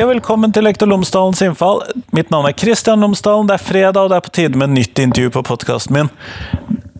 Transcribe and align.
Hei 0.00 0.06
og 0.06 0.14
velkommen 0.14 0.48
til 0.48 0.64
Lektor 0.64 0.88
Lomsdalens 0.88 1.42
innfall. 1.44 1.82
Mitt 2.16 2.30
navn 2.32 2.46
er 2.48 2.54
Kristian 2.56 3.02
Lomsdalen. 3.04 3.50
Det 3.50 3.58
er 3.58 3.60
fredag, 3.60 3.98
og 4.00 4.08
det 4.08 4.16
er 4.16 4.24
på 4.24 4.32
tide 4.32 4.56
med 4.56 4.72
nytt 4.72 4.96
intervju 4.96 5.34
på 5.34 5.42
podkasten 5.50 5.98
min. 5.98 6.08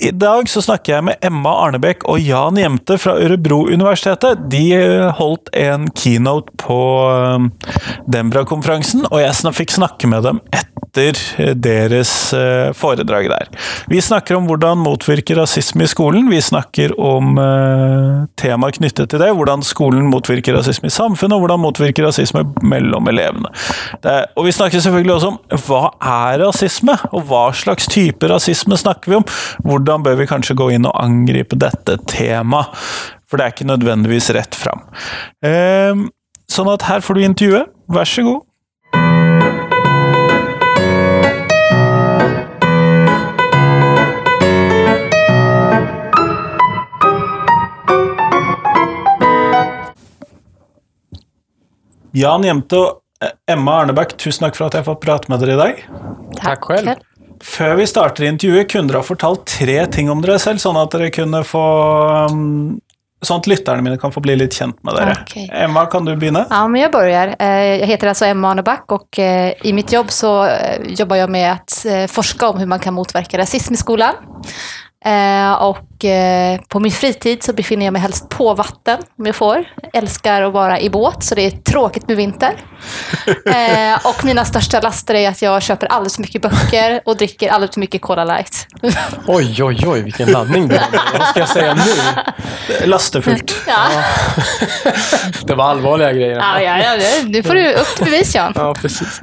I 0.01 0.11
dag 0.17 0.49
så 0.49 0.63
snakker 0.65 0.95
jeg 0.95 1.05
med 1.11 1.25
Emma 1.25 1.51
Arnebekk 1.67 2.07
og 2.09 2.23
Jan 2.25 2.57
Jemte 2.57 2.97
fra 3.01 3.19
Ørebro-universitetet. 3.21 4.47
De 4.49 4.63
eh, 4.73 5.11
holdt 5.19 5.53
en 5.53 5.91
keynote 5.93 6.55
på 6.63 6.81
eh, 7.13 7.69
Dembra-konferansen, 8.09 9.05
og 9.11 9.21
jeg 9.21 9.53
fikk 9.59 9.77
snakke 9.77 10.09
med 10.09 10.25
dem 10.25 10.41
etter 10.57 11.21
eh, 11.37 11.53
deres 11.53 12.13
föredrag 12.33 12.79
foredrag 12.81 13.29
der. 13.29 13.49
Vi 13.91 14.01
snakker 14.03 14.39
om 14.39 14.47
hvordan 14.49 14.81
motvirke 14.81 15.35
rasisme 15.37 15.85
i 15.85 15.91
skolen. 15.91 16.31
Vi 16.31 16.41
snakker 16.43 16.95
om 17.01 17.37
uh, 17.39 18.25
temaer 18.41 18.75
knyttet 18.75 19.11
til 19.13 19.21
det. 19.21 19.29
Hvordan 19.37 19.63
skolen 19.67 20.09
motvirker 20.11 20.57
rasisme 20.57 20.89
i 20.89 20.95
samfunnet, 20.95 21.37
og 21.37 21.45
hvordan 21.45 21.61
motvirke 21.63 22.05
rasisme 22.05 22.45
mellom 22.63 23.09
elevene. 23.11 23.51
eleverna. 23.51 24.27
og 24.37 24.47
vi 24.47 24.53
snakker 24.55 24.81
selvfølgelig 24.81 25.15
også 25.15 25.29
om 25.29 25.39
hva 25.67 25.83
er 26.01 26.41
rasisme, 26.45 26.97
og 27.13 27.27
hva 27.29 27.45
slags 27.55 27.87
type 27.91 28.27
rasisme 28.31 28.79
snakker 28.81 29.11
vi 29.11 29.19
om. 29.21 29.27
Hvordan 29.67 29.90
hvordan 29.91 30.05
bør 30.07 30.21
vi 30.21 30.27
kanskje 30.31 30.55
gå 30.55 30.69
inn 30.77 30.87
og 30.87 30.95
angripe 31.03 31.57
dette 31.59 31.97
temaet? 32.07 32.77
For 33.27 33.39
det 33.39 33.47
er 33.47 33.55
ikke 33.55 33.67
nødvendigvis 33.67 34.31
rett 34.35 34.55
fram. 34.55 34.87
Eh, 35.43 36.07
sånn 36.51 36.71
at 36.71 36.87
her 36.87 37.03
får 37.03 37.19
du 37.19 37.27
intervjuet. 37.27 37.75
Vær 37.91 38.07
så 38.07 38.23
god. 38.27 38.47
Jan 52.15 52.43
Jemte 52.43 52.79
og 52.79 53.31
Emma 53.47 53.81
Arnebakk, 53.83 54.17
tusen 54.19 54.47
takk 54.47 54.59
for 54.59 54.67
at 54.67 54.79
jeg 54.79 54.87
får 54.87 54.99
prate 55.03 55.31
med 55.31 55.43
dere 55.43 55.55
i 55.55 55.61
dag. 55.61 55.87
Takk 56.43 56.67
selv. 56.75 57.10
Før 57.41 57.79
vi 57.81 57.89
starter 57.89 58.29
intervjuet, 58.29 58.69
kunne 58.71 58.91
dere 58.91 59.01
ha 59.01 59.07
fortalt 59.07 59.47
tre 59.49 59.79
ting 59.93 60.11
om 60.13 60.21
dere 60.25 60.39
selv, 60.43 60.61
sånn 60.63 60.79
at 60.81 60.93
dere 60.93 61.11
kunne 61.15 61.43
få 61.47 61.67
um, 62.29 62.79
Sånn 63.21 63.43
at 63.43 63.47
lytterne 63.51 63.85
mine 63.85 63.99
kan 64.01 64.13
få 64.15 64.23
bli 64.25 64.33
litt 64.41 64.55
kjent 64.57 64.79
med 64.81 64.97
dere. 64.97 65.13
Okay. 65.27 65.43
Emma, 65.53 65.83
kan 65.93 66.07
du 66.09 66.15
begynne? 66.17 66.47
Ja, 66.49 66.63
men 66.73 66.81
jag 66.81 66.93
börjar. 66.93 67.35
Eh, 67.39 67.77
jag 67.83 67.87
heter 67.87 68.09
alltså 68.09 68.25
Emma 68.25 68.51
Arneback 68.51 68.93
och 68.93 69.19
eh, 69.19 69.53
i 69.63 69.73
mitt 69.73 69.93
jobb 69.93 70.11
så 70.11 70.47
eh, 70.47 70.81
jobbar 70.89 71.17
jag 71.17 71.31
med 71.31 71.53
att 71.53 71.87
forska 72.09 72.49
om 72.49 72.59
hur 72.59 72.67
man 72.67 72.81
kan 72.81 72.95
motverka 72.95 73.39
rasism 73.39 73.75
i 73.75 73.77
skolan. 73.77 74.15
Eh, 75.05 75.53
och 75.53 76.05
eh, 76.05 76.61
på 76.69 76.81
min 76.81 76.93
fritid 76.93 77.43
så 77.43 77.53
befinner 77.53 77.85
jag 77.85 77.93
mig 77.93 78.03
helst 78.03 78.29
på 78.29 78.55
vatten 78.55 78.99
om 79.19 79.27
jag 79.27 79.35
får. 79.37 79.65
älskar 79.93 80.43
att 80.43 80.53
vara 80.53 80.81
i 80.81 80.91
båt, 80.91 81.25
så 81.25 81.35
det 81.35 81.47
är 81.47 81.51
tråkigt 81.51 82.09
med 82.09 82.17
vinter. 82.17 82.57
Eh, 83.47 84.07
och 84.07 84.25
mina 84.25 84.45
största 84.45 84.81
laster 84.81 85.15
är 85.15 85.29
att 85.29 85.43
jag 85.43 85.63
köper 85.63 85.87
alldeles 85.87 86.15
för 86.15 86.23
mycket 86.23 86.43
böcker 86.43 87.01
och 87.05 87.17
dricker 87.17 87.49
alldeles 87.49 87.75
för 87.75 87.81
mycket 87.81 88.03
Cola 88.03 88.25
Light. 88.25 88.67
oj, 89.27 89.63
oj, 89.63 89.85
oj, 89.87 90.03
vilken 90.03 90.33
laddning 90.33 90.69
du 90.69 90.79
Vad 91.19 91.29
ska 91.29 91.41
jag 91.41 91.49
säga 91.49 91.75
nu? 91.75 92.87
Lastefullt. 92.87 93.55
Ja. 93.67 93.87
det 95.47 95.55
var 95.55 95.65
allvarliga 95.65 96.13
grejer. 96.13 96.37
Ja, 96.37 96.61
ja, 96.61 96.79
ja, 96.79 96.99
nu 97.27 97.43
får 97.43 97.55
du 97.55 97.73
upp 97.73 97.97
till 97.97 98.05
bevis, 98.05 98.35
Jan. 98.35 98.53
Ja, 98.57 98.75
precis. 98.75 99.21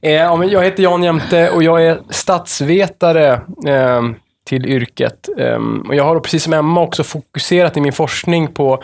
Ja. 0.00 0.44
Jag 0.44 0.64
heter 0.64 0.82
Jan 0.82 1.02
Jämte 1.02 1.50
och 1.50 1.62
jag 1.62 1.86
är 1.86 1.98
statsvetare 2.10 3.32
eh, 3.66 4.02
till 4.46 4.66
yrket. 4.66 5.28
Ehm, 5.38 5.84
och 5.88 5.94
jag 5.94 6.04
har 6.04 6.20
precis 6.20 6.42
som 6.42 6.52
Emma 6.52 6.80
också 6.80 7.04
fokuserat 7.04 7.76
i 7.76 7.80
min 7.80 7.92
forskning 7.92 8.48
på 8.48 8.82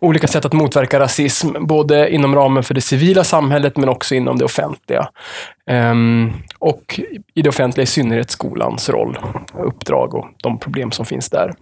olika 0.00 0.26
sätt 0.26 0.44
att 0.44 0.52
motverka 0.52 1.00
rasism, 1.00 1.48
både 1.60 2.14
inom 2.14 2.34
ramen 2.34 2.62
för 2.62 2.74
det 2.74 2.80
civila 2.80 3.24
samhället 3.24 3.76
men 3.76 3.88
också 3.88 4.14
inom 4.14 4.38
det 4.38 4.44
offentliga. 4.44 5.08
Ehm, 5.66 6.32
och 6.58 7.00
i 7.34 7.42
det 7.42 7.48
offentliga 7.48 7.82
i 7.82 7.86
synnerhet 7.86 8.30
skolans 8.30 8.88
roll, 8.88 9.18
uppdrag 9.58 10.14
och 10.14 10.26
de 10.42 10.58
problem 10.58 10.90
som 10.90 11.06
finns 11.06 11.30
där. 11.30 11.54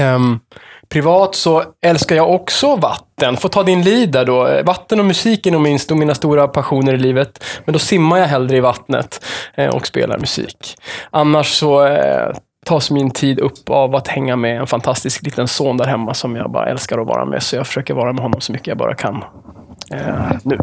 Um, 0.00 0.40
privat 0.88 1.34
så 1.34 1.64
älskar 1.82 2.16
jag 2.16 2.30
också 2.30 2.76
vatten. 2.76 3.36
Får 3.36 3.48
ta 3.48 3.62
din 3.62 3.82
lid 3.82 4.10
där 4.10 4.24
då. 4.24 4.62
Vatten 4.64 5.00
och 5.00 5.06
musik 5.06 5.46
är 5.46 5.50
nog 5.50 5.60
minst 5.60 5.90
mina 5.90 6.14
stora 6.14 6.48
passioner 6.48 6.94
i 6.94 6.98
livet. 6.98 7.44
Men 7.64 7.72
då 7.72 7.78
simmar 7.78 8.18
jag 8.18 8.26
hellre 8.26 8.56
i 8.56 8.60
vattnet 8.60 9.24
eh, 9.54 9.74
och 9.74 9.86
spelar 9.86 10.18
musik. 10.18 10.76
Annars 11.10 11.46
så 11.52 11.86
eh, 11.86 12.32
tas 12.68 12.90
min 12.90 13.10
tid 13.10 13.40
upp 13.40 13.70
av 13.70 13.94
att 13.94 14.08
hänga 14.08 14.36
med 14.36 14.60
en 14.60 14.66
fantastisk 14.66 15.22
liten 15.22 15.48
son 15.48 15.76
där 15.76 15.86
hemma 15.86 16.14
som 16.14 16.36
jag 16.36 16.50
bara 16.50 16.66
älskar 16.66 16.98
att 16.98 17.06
vara 17.06 17.24
med. 17.24 17.42
Så 17.42 17.56
jag 17.56 17.66
försöker 17.66 17.94
vara 17.94 18.12
med 18.12 18.22
honom 18.22 18.40
så 18.40 18.52
mycket 18.52 18.66
jag 18.66 18.78
bara 18.78 18.94
kan 18.94 19.24
eh, 19.90 20.30
nu. 20.42 20.58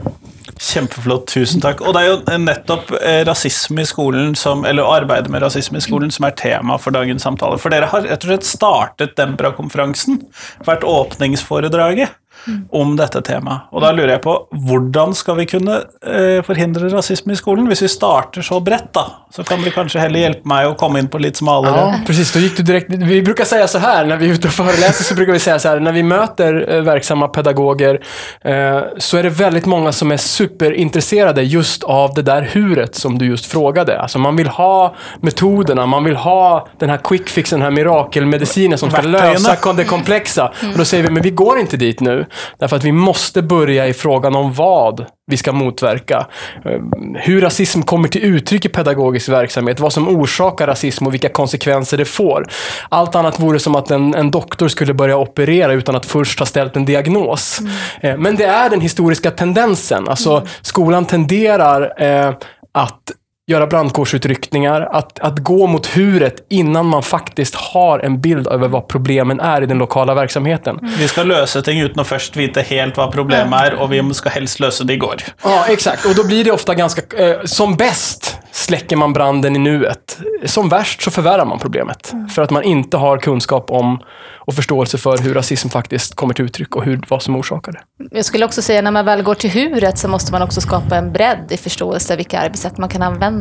Kjempeflott, 0.59 1.27
tusen 1.27 1.61
takk. 1.61 1.81
Og 1.83 1.95
det 1.95 2.01
er 2.03 2.11
jo 2.11 2.37
nettopp 2.39 2.91
eh, 2.95 3.23
rasism 3.27 3.75
rasisme 3.75 3.81
i 3.81 3.89
skolen, 3.89 4.35
som, 4.39 4.63
eller 4.65 4.87
arbeidet 4.87 5.31
med 5.33 5.41
rasisme 5.41 5.81
i 5.81 5.83
skolen, 5.83 6.11
som 6.11 6.27
er 6.29 6.37
tema 6.37 6.77
for 6.77 6.95
dagens 6.95 7.25
samtale. 7.25 7.57
For 7.59 7.73
dere 7.73 7.89
har 7.91 8.05
rett 8.05 8.23
og 8.23 8.31
slett 8.31 8.47
startet 8.47 9.17
Dembra-konferansen, 9.17 10.21
vært 10.69 10.85
åpningsforedraget 10.87 12.13
om 12.71 12.95
dette 12.95 13.21
temaet. 13.21 13.69
Og 13.71 13.81
da 13.81 13.91
lurer 13.91 14.15
jeg 14.15 14.21
på, 14.21 14.35
hvordan 14.67 15.15
skal 15.15 15.37
vi 15.39 15.45
kunne 15.49 15.77
eh, 16.07 16.41
forhindre 16.45 16.89
rasisme 16.89 17.33
i 17.33 17.39
skolen? 17.39 17.67
Hvis 17.67 17.81
vi 17.81 17.87
starter 17.91 18.41
så 18.45 18.59
bredt, 18.59 18.93
da, 18.93 19.05
så 19.31 19.43
kan 19.43 19.61
du 19.61 19.71
kanske 19.71 19.99
heller 19.99 20.19
hjälpa 20.19 20.49
mig 20.49 20.65
att 20.65 20.77
komma 20.77 20.99
in 20.99 21.07
på 21.07 21.17
lite 21.17 21.37
smalare. 21.37 21.79
Ja, 21.79 21.99
precis. 22.07 22.33
Då 22.33 22.39
gick 22.39 22.57
du 22.57 22.63
direkt. 22.63 22.89
Vi 22.89 23.21
brukar 23.21 23.45
säga 23.45 23.67
så 23.67 23.77
här 23.77 24.05
när 24.05 24.17
vi 24.17 24.29
är 24.29 24.33
ute 24.33 24.47
och 24.47 24.53
föreläser, 24.53 25.03
så 25.03 25.15
brukar 25.15 25.33
vi 25.33 25.39
säga 25.39 25.59
så 25.59 25.69
här, 25.69 25.79
när 25.79 25.91
vi 25.91 26.03
möter 26.03 26.75
eh, 26.75 26.81
verksamma 26.81 27.27
pedagoger 27.27 28.01
eh, 28.41 28.81
så 28.97 29.17
är 29.17 29.23
det 29.23 29.29
väldigt 29.29 29.65
många 29.65 29.91
som 29.91 30.11
är 30.11 30.17
superintresserade 30.17 31.43
just 31.43 31.83
av 31.83 32.13
det 32.13 32.21
där 32.21 32.41
huret 32.41 32.95
som 32.95 33.17
du 33.17 33.25
just 33.25 33.45
frågade. 33.45 34.01
Alltså 34.01 34.19
man 34.19 34.35
vill 34.35 34.47
ha 34.47 34.95
metoderna, 35.21 35.85
man 35.85 36.03
vill 36.03 36.15
ha 36.15 36.67
den 36.79 36.89
här 36.89 36.97
quick 36.97 37.29
fix, 37.29 37.49
den 37.49 37.61
här 37.61 37.71
mirakelmedicinen 37.71 38.77
som 38.77 38.91
ska 38.91 39.01
lösa 39.01 39.73
det 39.73 39.83
komplexa. 39.83 40.45
Och 40.45 40.77
då 40.77 40.85
säger 40.85 41.03
vi, 41.03 41.09
men 41.09 41.23
vi 41.23 41.29
går 41.29 41.59
inte 41.59 41.77
dit 41.77 41.99
nu. 41.99 42.25
Därför 42.59 42.75
att 42.75 42.83
vi 42.83 42.91
måste 42.91 43.41
börja 43.41 43.87
i 43.87 43.93
frågan 43.93 44.35
om 44.35 44.53
vad 44.53 45.05
vi 45.27 45.37
ska 45.37 45.51
motverka. 45.51 46.27
Eh, 46.65 46.79
hur 47.15 47.41
rasism 47.41 47.81
kommer 47.81 48.07
till 48.07 48.23
uttryck 48.23 48.65
i 48.65 48.69
pedagogisk 48.69 49.29
verksamhet, 49.29 49.79
vad 49.79 49.93
som 49.93 50.07
orsakar 50.07 50.67
rasism 50.67 51.07
och 51.07 51.13
vilka 51.13 51.29
konsekvenser 51.29 51.97
det 51.97 52.05
får. 52.05 52.47
Allt 52.89 53.15
annat 53.15 53.39
vore 53.39 53.59
som 53.59 53.75
att 53.75 53.91
en, 53.91 54.15
en 54.15 54.31
doktor 54.31 54.67
skulle 54.67 54.93
börja 54.93 55.17
operera 55.17 55.73
utan 55.73 55.95
att 55.95 56.05
först 56.05 56.39
ha 56.39 56.45
ställt 56.45 56.75
en 56.75 56.85
diagnos. 56.85 57.59
Mm. 57.59 57.71
Eh, 58.01 58.17
men 58.17 58.35
det 58.35 58.45
är 58.45 58.69
den 58.69 58.81
historiska 58.81 59.31
tendensen. 59.31 60.07
Alltså, 60.07 60.31
mm. 60.31 60.47
skolan 60.61 61.05
tenderar 61.05 62.03
eh, 62.03 62.33
att 62.71 63.11
göra 63.47 63.67
brandkårsutryckningar, 63.67 64.81
att, 64.81 65.19
att 65.19 65.39
gå 65.39 65.67
mot 65.67 65.85
huret 65.85 66.45
innan 66.49 66.85
man 66.85 67.03
faktiskt 67.03 67.55
har 67.55 67.99
en 67.99 68.21
bild 68.21 68.47
över 68.47 68.67
vad 68.67 68.87
problemen 68.87 69.39
är 69.39 69.61
i 69.61 69.65
den 69.65 69.77
lokala 69.77 70.13
verksamheten. 70.13 70.79
Mm. 70.79 70.93
Vi 70.97 71.07
ska 71.07 71.23
lösa 71.23 71.61
ting 71.61 71.79
utan 71.79 72.01
att 72.01 72.07
först 72.07 72.35
veta 72.35 72.61
helt 72.61 72.97
vad 72.97 73.11
problemet 73.11 73.61
är 73.61 73.73
och 73.73 73.93
vi 73.93 74.13
ska 74.13 74.29
helst 74.29 74.59
lösa 74.59 74.83
det 74.83 74.93
igår. 74.93 75.15
Ja, 75.43 75.65
exakt. 75.69 76.05
Och 76.05 76.15
då 76.15 76.27
blir 76.27 76.43
det 76.43 76.51
ofta 76.51 76.73
ganska... 76.73 77.01
Eh, 77.17 77.41
som 77.43 77.75
bäst 77.75 78.37
släcker 78.51 78.95
man 78.95 79.13
branden 79.13 79.55
i 79.55 79.59
nuet. 79.59 80.17
Som 80.45 80.69
värst 80.69 81.01
så 81.01 81.11
förvärrar 81.11 81.45
man 81.45 81.59
problemet. 81.59 82.13
Mm. 82.13 82.27
För 82.27 82.41
att 82.41 82.49
man 82.49 82.63
inte 82.63 82.97
har 82.97 83.17
kunskap 83.17 83.71
om 83.71 83.99
och 84.47 84.53
förståelse 84.53 84.97
för 84.97 85.17
hur 85.17 85.33
rasism 85.33 85.69
faktiskt 85.69 86.15
kommer 86.15 86.33
till 86.33 86.45
uttryck 86.45 86.75
och 86.75 86.83
hur, 86.83 87.01
vad 87.07 87.21
som 87.21 87.35
orsakar 87.35 87.71
det. 87.71 87.79
Jag 88.11 88.25
skulle 88.25 88.45
också 88.45 88.61
säga 88.61 88.81
när 88.81 88.91
man 88.91 89.05
väl 89.05 89.23
går 89.23 89.35
till 89.35 89.49
huret 89.49 89.97
så 89.97 90.07
måste 90.07 90.31
man 90.31 90.41
också 90.41 90.61
skapa 90.61 90.95
en 90.95 91.13
bredd 91.13 91.47
i 91.49 91.57
förståelse 91.57 92.15
vilka 92.15 92.39
arbetssätt 92.39 92.77
man 92.77 92.89
kan 92.89 93.01
använda. 93.01 93.34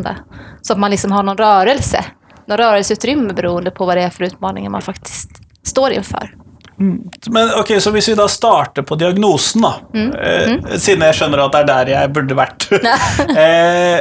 Så 0.63 0.73
att 0.73 0.79
man 0.79 0.91
liksom 0.91 1.13
har 1.13 1.23
någon 1.23 1.37
rörelse, 1.37 2.05
någon 2.47 2.59
rörelseutrymme 2.59 3.33
beroende 3.33 3.71
på 3.71 3.87
vad 3.87 3.97
det 3.97 4.03
är 4.03 4.11
för 4.11 4.25
utmaningar 4.25 4.71
man 4.71 4.83
faktiskt 4.83 5.31
står 5.63 5.91
inför. 5.91 6.35
Mm. 6.81 7.11
Men 7.27 7.49
ok, 7.61 7.83
Så 7.83 7.91
hvis 7.91 8.09
vi 8.09 8.15
da 8.15 8.29
starter 8.29 8.83
på 8.83 8.95
diagnosen, 8.95 9.63
da, 9.63 9.75
mm. 9.95 10.13
Eh, 10.15 10.53
mm. 10.53 10.79
siden 10.79 11.05
jeg 11.07 11.15
skjønner 11.15 11.45
at 11.45 11.55
det 11.55 11.61
er 11.61 11.69
der 11.69 11.93
jeg 11.93 12.13
burde 12.17 12.39
vært 12.39 12.67
eh, 13.45 14.01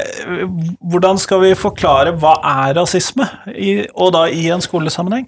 Hvordan 0.81 1.22
skal 1.22 1.44
vi 1.44 1.54
forklare 1.60 2.16
hva 2.18 2.34
er 2.42 2.74
rasisme, 2.80 3.28
i, 3.54 3.84
og 3.94 4.13
da 4.18 4.25
i 4.30 4.48
en 4.54 4.63
skolesammenheng? 4.63 5.28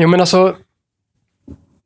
Jo, 0.00 0.08
men 0.10 0.24
altså 0.24 0.54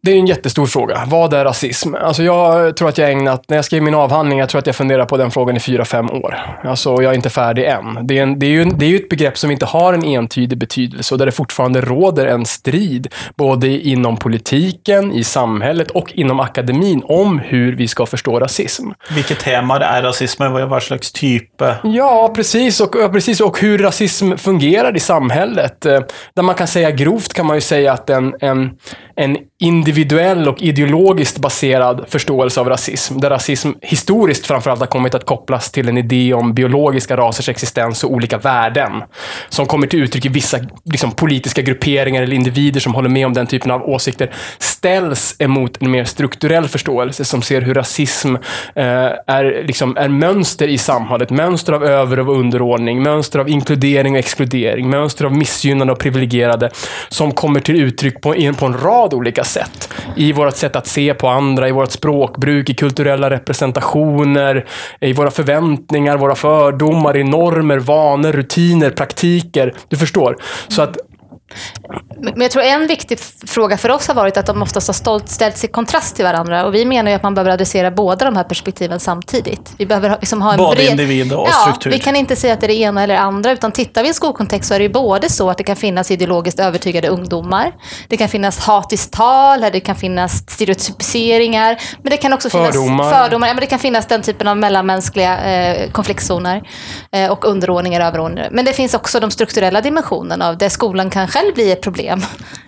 det 0.08 0.12
är 0.12 0.19
en 0.19 0.26
jättestor 0.26 0.66
fråga. 0.66 1.05
Vad 1.06 1.34
är 1.34 1.44
rasism? 1.44 1.94
Alltså 1.94 2.22
jag 2.22 2.76
tror 2.76 2.88
att 2.88 2.99
jag 2.99 3.12
ägnat, 3.12 3.44
när 3.49 3.56
jag 3.56 3.64
skrev 3.64 3.82
min 3.82 3.94
avhandling, 3.94 4.38
jag 4.38 4.49
tror 4.49 4.58
att 4.58 4.66
jag 4.66 4.76
funderar 4.76 5.05
på 5.05 5.16
den 5.16 5.31
frågan 5.31 5.56
i 5.56 5.60
fyra, 5.60 5.84
fem 5.84 6.10
år. 6.10 6.38
Alltså 6.64 7.02
jag 7.02 7.05
är 7.05 7.12
inte 7.12 7.31
färdig 7.31 7.64
än. 7.64 8.06
Det 8.06 8.19
är, 8.19 8.22
en, 8.22 8.38
det, 8.38 8.46
är 8.46 8.50
ju, 8.50 8.64
det 8.64 8.87
är 8.87 8.96
ett 8.96 9.08
begrepp 9.08 9.38
som 9.38 9.50
inte 9.50 9.66
har 9.66 9.94
en 9.94 10.05
entydig 10.05 10.58
betydelse 10.58 11.14
och 11.14 11.19
där 11.19 11.26
det 11.26 11.32
fortfarande 11.32 11.81
råder 11.81 12.26
en 12.26 12.46
strid, 12.46 13.14
både 13.37 13.69
inom 13.69 14.16
politiken, 14.16 15.12
i 15.12 15.25
samhället 15.25 15.90
och 15.90 16.12
inom 16.12 16.40
akademin 16.40 17.02
om 17.05 17.38
hur 17.38 17.76
vi 17.76 17.88
ska 17.88 18.06
förstå 18.06 18.40
rasism. 18.40 18.90
Vilket 19.14 19.40
tema 19.40 19.78
är 19.78 20.02
rasism? 20.02 20.43
Vad 20.43 20.82
slags 20.82 21.12
typ? 21.12 21.62
Ja, 21.82 22.32
precis. 22.34 22.81
Och, 22.81 22.93
precis. 23.12 23.40
och 23.40 23.60
hur 23.60 23.78
rasism 23.78 24.37
fungerar 24.37 24.96
i 24.96 25.00
samhället. 25.00 25.81
Där 26.34 26.43
man 26.43 26.55
kan 26.55 26.66
säga 26.66 26.90
grovt 26.90 27.32
kan 27.32 27.46
man 27.46 27.56
ju 27.56 27.60
säga 27.60 27.93
att 27.93 28.10
en, 28.10 28.34
en, 28.40 28.70
en 29.16 29.37
individ 29.60 29.97
individuell 29.98 30.48
och 30.48 30.62
ideologiskt 30.62 31.38
baserad 31.38 32.04
förståelse 32.08 32.60
av 32.60 32.68
rasism. 32.68 33.20
Där 33.20 33.30
rasism 33.30 33.70
historiskt 33.82 34.46
framförallt 34.46 34.80
har 34.80 34.86
kommit 34.86 35.14
att 35.14 35.26
kopplas 35.26 35.70
till 35.70 35.88
en 35.88 35.98
idé 35.98 36.34
om 36.34 36.54
biologiska 36.54 37.16
rasers 37.16 37.48
existens 37.48 38.04
och 38.04 38.12
olika 38.12 38.38
värden. 38.38 39.02
Som 39.48 39.66
kommer 39.66 39.86
till 39.86 40.02
uttryck 40.02 40.24
i 40.24 40.28
vissa 40.28 40.58
liksom, 40.84 41.10
politiska 41.10 41.62
grupperingar 41.62 42.22
eller 42.22 42.34
individer 42.34 42.80
som 42.80 42.94
håller 42.94 43.08
med 43.08 43.26
om 43.26 43.34
den 43.34 43.46
typen 43.46 43.70
av 43.70 43.82
åsikter. 43.82 44.30
Ställs 44.58 45.36
emot 45.38 45.82
en 45.82 45.90
mer 45.90 46.04
strukturell 46.04 46.68
förståelse 46.68 47.24
som 47.24 47.42
ser 47.42 47.60
hur 47.60 47.74
rasism 47.74 48.34
eh, 48.74 48.84
är, 49.26 49.64
liksom, 49.66 49.96
är 49.96 50.08
mönster 50.08 50.68
i 50.68 50.78
samhället. 50.78 51.30
Mönster 51.30 51.72
av 51.72 51.84
över 51.84 52.18
och 52.18 52.38
underordning, 52.38 53.02
mönster 53.02 53.38
av 53.38 53.48
inkludering 53.48 54.12
och 54.12 54.18
exkludering, 54.18 54.90
mönster 54.90 55.24
av 55.24 55.32
missgynnande 55.32 55.92
och 55.92 55.98
privilegierade 55.98 56.70
som 57.08 57.32
kommer 57.32 57.60
till 57.60 57.76
uttryck 57.82 58.20
på, 58.20 58.34
på 58.58 58.66
en 58.66 58.80
rad 58.80 59.14
olika 59.14 59.44
sätt. 59.44 59.88
I 60.17 60.32
vårt 60.32 60.56
sätt 60.56 60.76
att 60.76 60.87
se 60.87 61.14
på 61.14 61.29
andra, 61.29 61.69
i 61.69 61.73
vårt 61.73 61.90
språkbruk, 61.90 62.70
i 62.70 62.75
kulturella 62.75 63.31
representationer, 63.31 64.67
i 65.00 65.12
våra 65.12 65.31
förväntningar, 65.31 66.17
våra 66.17 66.35
fördomar, 66.35 67.17
i 67.17 67.25
normer, 67.25 67.79
vanor, 67.79 68.32
rutiner, 68.32 68.90
praktiker. 68.90 69.75
Du 69.88 69.96
förstår. 69.96 70.37
Så 70.69 70.82
att 70.82 70.96
men 72.20 72.40
jag 72.40 72.50
tror 72.50 72.62
en 72.62 72.86
viktig 72.86 73.18
fråga 73.46 73.78
för 73.78 73.88
oss 73.88 74.08
har 74.08 74.14
varit 74.14 74.36
att 74.36 74.46
de 74.46 74.62
oftast 74.62 74.88
har 74.88 74.94
stolt 74.94 75.28
ställts 75.28 75.64
i 75.64 75.68
kontrast 75.68 76.16
till 76.16 76.24
varandra. 76.24 76.64
Och 76.64 76.74
vi 76.74 76.84
menar 76.84 77.10
ju 77.10 77.16
att 77.16 77.22
man 77.22 77.34
behöver 77.34 77.50
adressera 77.50 77.90
båda 77.90 78.24
de 78.24 78.36
här 78.36 78.44
perspektiven 78.44 79.00
samtidigt. 79.00 79.74
Vi 79.78 79.86
behöver 79.86 80.10
liksom 80.20 80.42
ha 80.42 80.52
en 80.52 80.58
Både 80.58 80.76
bred... 80.76 80.90
individ 80.90 81.32
och 81.32 81.48
ja, 81.48 81.52
struktur. 81.52 81.90
Vi 81.90 81.98
kan 81.98 82.16
inte 82.16 82.36
säga 82.36 82.54
att 82.54 82.60
det 82.60 82.66
är 82.66 82.68
det 82.68 82.74
ena 82.74 83.02
eller 83.02 83.14
det 83.14 83.20
andra, 83.20 83.52
utan 83.52 83.72
tittar 83.72 84.02
vi 84.02 84.06
i 84.06 84.08
en 84.08 84.14
skolkontext 84.14 84.68
så 84.68 84.74
är 84.74 84.78
det 84.78 84.82
ju 84.82 84.92
både 84.92 85.30
så 85.30 85.50
att 85.50 85.58
det 85.58 85.64
kan 85.64 85.76
finnas 85.76 86.10
ideologiskt 86.10 86.60
övertygade 86.60 87.08
ungdomar, 87.08 87.72
det 88.08 88.16
kan 88.16 88.28
finnas 88.28 88.58
hatiskt 88.58 89.12
tal, 89.12 89.60
det 89.60 89.80
kan 89.80 89.96
finnas 89.96 90.32
stereotypiseringar, 90.48 91.78
men 92.02 92.10
det 92.10 92.16
kan 92.16 92.32
också 92.32 92.50
finnas 92.50 92.68
Fördomar. 92.68 93.10
fördomar 93.10 93.48
ja, 93.48 93.54
men 93.54 93.60
det 93.60 93.66
kan 93.66 93.78
finnas 93.78 94.06
den 94.06 94.22
typen 94.22 94.48
av 94.48 94.56
mellanmänskliga 94.56 95.44
eh, 95.44 95.90
konfliktzoner 95.90 96.62
eh, 97.12 97.30
och 97.30 97.44
underordningar 97.44 98.00
och 98.00 98.06
överordningar. 98.06 98.48
Men 98.52 98.64
det 98.64 98.72
finns 98.72 98.94
också 98.94 99.20
de 99.20 99.30
strukturella 99.30 99.80
dimensionerna 99.80 100.48
av 100.48 100.58
där 100.58 100.68
skolan 100.68 101.10
kan 101.10 101.28
själv 101.38 101.55
bli 101.55 101.73
ett 101.73 101.82
problem. 101.82 102.20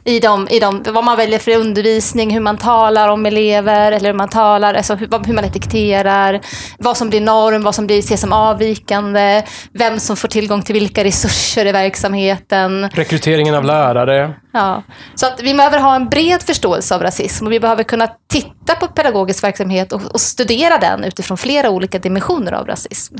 I, 0.04 0.20
de, 0.20 0.48
i 0.50 0.60
de, 0.60 0.82
vad 0.86 1.04
man 1.04 1.16
väljer 1.16 1.38
för 1.38 1.56
undervisning, 1.56 2.30
hur 2.30 2.40
man 2.40 2.56
talar 2.56 3.08
om 3.08 3.26
elever, 3.26 3.92
eller 3.92 4.06
hur 4.06 4.16
man 4.16 4.28
talar, 4.28 4.74
alltså 4.74 4.94
hur, 4.94 5.26
hur 5.26 5.34
man 5.34 5.44
etiketterar, 5.44 6.40
vad 6.78 6.96
som 6.96 7.10
blir 7.10 7.20
norm, 7.20 7.62
vad 7.62 7.74
som 7.74 7.86
blir, 7.86 7.98
ses 7.98 8.20
som 8.20 8.32
avvikande, 8.32 9.42
vem 9.72 10.00
som 10.00 10.16
får 10.16 10.28
tillgång 10.28 10.62
till 10.62 10.72
vilka 10.72 11.04
resurser 11.04 11.66
i 11.66 11.72
verksamheten. 11.72 12.88
rekryteringen 12.92 13.54
av 13.54 13.64
lärare. 13.64 14.34
Ja. 14.52 14.82
Så 15.14 15.26
att 15.26 15.42
vi 15.42 15.54
behöver 15.54 15.78
ha 15.78 15.96
en 15.96 16.08
bred 16.08 16.42
förståelse 16.42 16.94
av 16.94 17.02
rasism 17.02 17.46
och 17.46 17.52
vi 17.52 17.60
behöver 17.60 17.82
kunna 17.82 18.08
titta 18.32 18.74
på 18.80 18.86
pedagogisk 18.86 19.44
verksamhet 19.44 19.92
och, 19.92 20.02
och 20.12 20.20
studera 20.20 20.78
den 20.78 21.04
utifrån 21.04 21.36
flera 21.36 21.70
olika 21.70 21.98
dimensioner 21.98 22.52
av 22.52 22.66
rasism. 22.66 23.16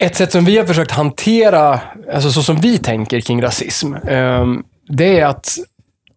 Ett 0.00 0.16
sätt 0.16 0.32
som 0.32 0.44
vi 0.44 0.58
har 0.58 0.64
försökt 0.64 0.90
hantera, 0.90 1.80
alltså 2.12 2.30
så 2.30 2.42
som 2.42 2.56
vi 2.56 2.78
tänker 2.78 3.20
kring 3.20 3.42
rasism, 3.42 3.94
ehm, 3.94 4.62
det 4.88 5.20
är 5.20 5.26
att, 5.26 5.56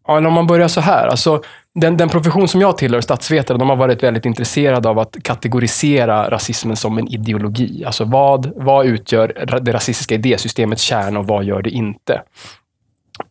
ja, 0.07 0.27
om 0.27 0.33
man 0.33 0.47
börjar 0.47 0.67
så 0.67 0.81
här, 0.81 1.07
alltså 1.07 1.41
den, 1.75 1.97
den 1.97 2.09
profession 2.09 2.47
som 2.47 2.61
jag 2.61 2.77
tillhör, 2.77 3.01
statsvetare, 3.01 3.57
de 3.57 3.69
har 3.69 3.75
varit 3.75 4.03
väldigt 4.03 4.25
intresserade 4.25 4.89
av 4.89 4.99
att 4.99 5.15
kategorisera 5.23 6.29
rasismen 6.29 6.75
som 6.75 6.97
en 6.97 7.07
ideologi. 7.07 7.83
Alltså 7.85 8.05
vad, 8.05 8.51
vad 8.55 8.85
utgör 8.85 9.59
det 9.61 9.73
rasistiska 9.73 10.15
idésystemets 10.15 10.81
kärna 10.81 11.19
och 11.19 11.27
vad 11.27 11.43
gör 11.43 11.61
det 11.61 11.69
inte? 11.69 12.21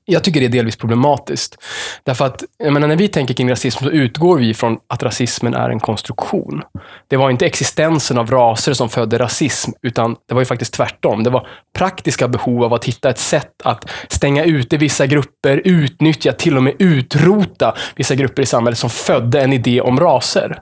Jag 0.05 0.25
tycker 0.25 0.41
det 0.41 0.47
är 0.47 0.51
delvis 0.51 0.77
problematiskt. 0.77 1.57
Därför 2.05 2.27
att 2.27 2.45
jag 2.59 2.73
menar, 2.73 2.89
när 2.89 2.97
vi 2.97 3.09
tänker 3.09 3.35
kring 3.35 3.51
rasism 3.51 3.85
så 3.85 3.91
utgår 3.91 4.39
vi 4.39 4.55
från 4.55 4.79
att 4.87 5.03
rasismen 5.03 5.55
är 5.55 5.71
en 5.71 5.81
konstruktion. 5.81 6.63
Det 7.09 7.17
var 7.17 7.31
inte 7.31 7.47
existensen 7.47 8.19
av 8.19 8.31
raser 8.31 8.73
som 8.73 8.89
födde 8.89 9.19
rasism, 9.19 9.71
utan 9.83 10.17
det 10.29 10.35
var 10.35 10.41
ju 10.41 10.47
faktiskt 10.47 10.75
tvärtom. 10.75 11.23
Det 11.23 11.31
var 11.31 11.47
praktiska 11.79 12.29
behov 12.29 12.65
av 12.65 12.75
att 12.75 12.85
hitta 12.85 13.11
ett 13.11 13.19
sätt 13.19 13.53
att 13.65 13.91
stänga 14.09 14.45
ute 14.45 14.77
vissa 14.77 15.07
grupper, 15.07 15.63
utnyttja, 15.65 16.33
till 16.33 16.57
och 16.57 16.63
med 16.63 16.75
utrota 16.79 17.75
vissa 17.97 18.15
grupper 18.15 18.43
i 18.43 18.47
samhället 18.47 18.79
som 18.79 18.91
födde 18.91 19.43
en 19.43 19.53
idé 19.53 19.81
om 19.81 20.01
raser. 20.01 20.61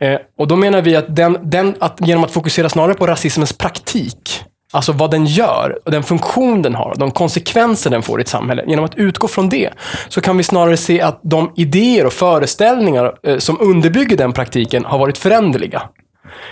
Eh, 0.00 0.18
och 0.38 0.48
då 0.48 0.56
menar 0.56 0.82
vi 0.82 0.96
att, 0.96 1.16
den, 1.16 1.38
den, 1.42 1.74
att 1.80 1.98
genom 2.00 2.24
att 2.24 2.30
fokusera 2.30 2.68
snarare 2.68 2.94
på 2.94 3.06
rasismens 3.06 3.52
praktik, 3.52 4.44
Alltså 4.74 4.92
vad 4.92 5.10
den 5.10 5.26
gör, 5.26 5.78
och 5.84 5.90
den 5.90 6.02
funktion 6.02 6.62
den 6.62 6.74
har, 6.74 6.94
de 6.98 7.10
konsekvenser 7.10 7.90
den 7.90 8.02
får 8.02 8.20
i 8.20 8.22
ett 8.22 8.28
samhälle. 8.28 8.64
Genom 8.66 8.84
att 8.84 8.94
utgå 8.94 9.28
från 9.28 9.48
det 9.48 9.70
så 10.08 10.20
kan 10.20 10.36
vi 10.36 10.42
snarare 10.42 10.76
se 10.76 11.00
att 11.00 11.20
de 11.22 11.52
idéer 11.56 12.06
och 12.06 12.12
föreställningar 12.12 13.14
eh, 13.22 13.38
som 13.38 13.60
underbygger 13.60 14.16
den 14.16 14.32
praktiken 14.32 14.84
har 14.84 14.98
varit 14.98 15.18
föränderliga. 15.18 15.82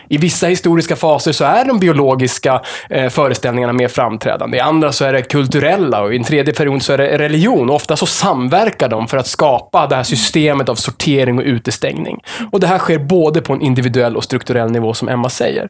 I 0.09 0.17
vissa 0.17 0.47
historiska 0.47 0.97
faser 0.97 1.33
så 1.33 1.45
är 1.45 1.65
de 1.65 1.79
biologiska 1.79 2.61
eh, 2.91 3.09
föreställningarna 3.09 3.73
mer 3.73 3.89
framträdande. 3.89 4.57
I 4.57 4.61
andra 4.61 4.93
så 4.93 5.05
är 5.05 5.13
det 5.13 5.23
kulturella 5.23 6.03
och 6.03 6.15
i 6.15 6.17
en 6.17 6.25
tredje 6.25 6.55
period 6.55 6.83
så 6.83 6.93
är 6.93 6.99
det 6.99 7.19
religion. 7.19 7.71
Och 7.71 7.77
ofta 7.77 7.97
så 7.97 8.07
samverkar 8.07 8.89
de 8.89 9.09
för 9.09 9.17
att 9.17 9.27
skapa 9.27 9.87
det 9.87 9.97
här 9.97 10.03
systemet 10.03 10.69
av 10.69 10.75
sortering 10.75 11.39
och 11.39 11.45
utestängning. 11.45 12.21
Och 12.53 12.61
det 12.61 12.67
här 12.67 12.79
sker 12.79 12.99
både 12.99 13.41
på 13.41 13.53
en 13.53 13.63
individuell 13.63 14.17
och 14.17 14.25
strukturell 14.25 14.71
nivå 14.71 14.95
som 14.95 15.09
Emma 15.09 15.29
säger. 15.29 15.69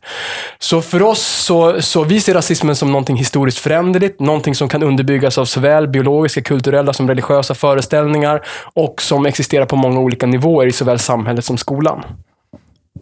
Så 0.58 0.82
för 0.82 1.02
oss 1.02 1.22
så, 1.22 1.82
så 1.82 2.04
vi 2.04 2.20
ser 2.20 2.34
rasismen 2.34 2.76
som 2.76 2.92
någonting 2.92 3.16
historiskt 3.16 3.58
föränderligt, 3.58 4.20
någonting 4.20 4.54
som 4.54 4.68
kan 4.68 4.82
underbyggas 4.82 5.38
av 5.38 5.44
såväl 5.44 5.88
biologiska, 5.88 6.42
kulturella 6.42 6.92
som 6.92 7.08
religiösa 7.08 7.54
föreställningar 7.54 8.42
och 8.74 9.02
som 9.02 9.26
existerar 9.26 9.66
på 9.66 9.76
många 9.76 10.00
olika 10.00 10.26
nivåer 10.26 10.66
i 10.66 10.72
såväl 10.72 10.98
samhället 10.98 11.44
som 11.44 11.58
skolan. 11.58 12.04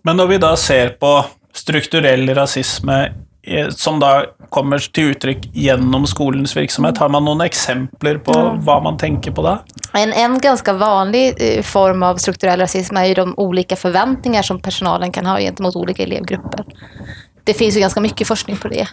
Men 0.05 0.17
når 0.17 0.27
vi 0.27 0.39
da 0.39 0.55
ser 0.57 0.95
på 1.01 1.25
strukturell 1.53 2.35
rasisme 2.35 2.99
eh, 3.43 3.69
som 3.69 4.01
da 4.01 4.25
kommer 4.51 4.79
til 4.79 5.13
uttrykk 5.13 5.51
gjennom 5.55 6.07
skolens 6.09 6.57
virksomhet, 6.57 6.99
har 6.99 7.11
man 7.13 7.27
noen 7.27 7.45
eksempler 7.45 8.21
på 8.25 8.37
hva 8.65 8.79
man 8.85 8.99
tenker 8.99 9.35
på 9.37 9.45
da? 9.47 9.59
En, 9.99 10.13
en 10.13 10.39
ganska 10.41 10.73
vanlig 10.73 11.35
eh, 11.39 11.63
form 11.63 12.03
av 12.03 12.17
strukturell 12.17 12.61
rasism 12.61 12.97
är 12.97 13.05
ju 13.05 13.15
de 13.15 13.35
olika 13.37 13.77
förväntningar 13.77 14.43
som 14.43 14.61
personalen 14.61 15.13
kan 15.13 15.27
ha 15.27 15.39
gentemot 15.41 15.77
olika 15.77 16.03
elevgrupper. 16.03 16.65
Det 17.45 17.55
finns 17.55 17.77
ju 17.77 17.81
ganska 17.81 18.01
mycket 18.01 18.29
forskning 18.29 18.57
på 18.57 18.69
det. 18.69 18.89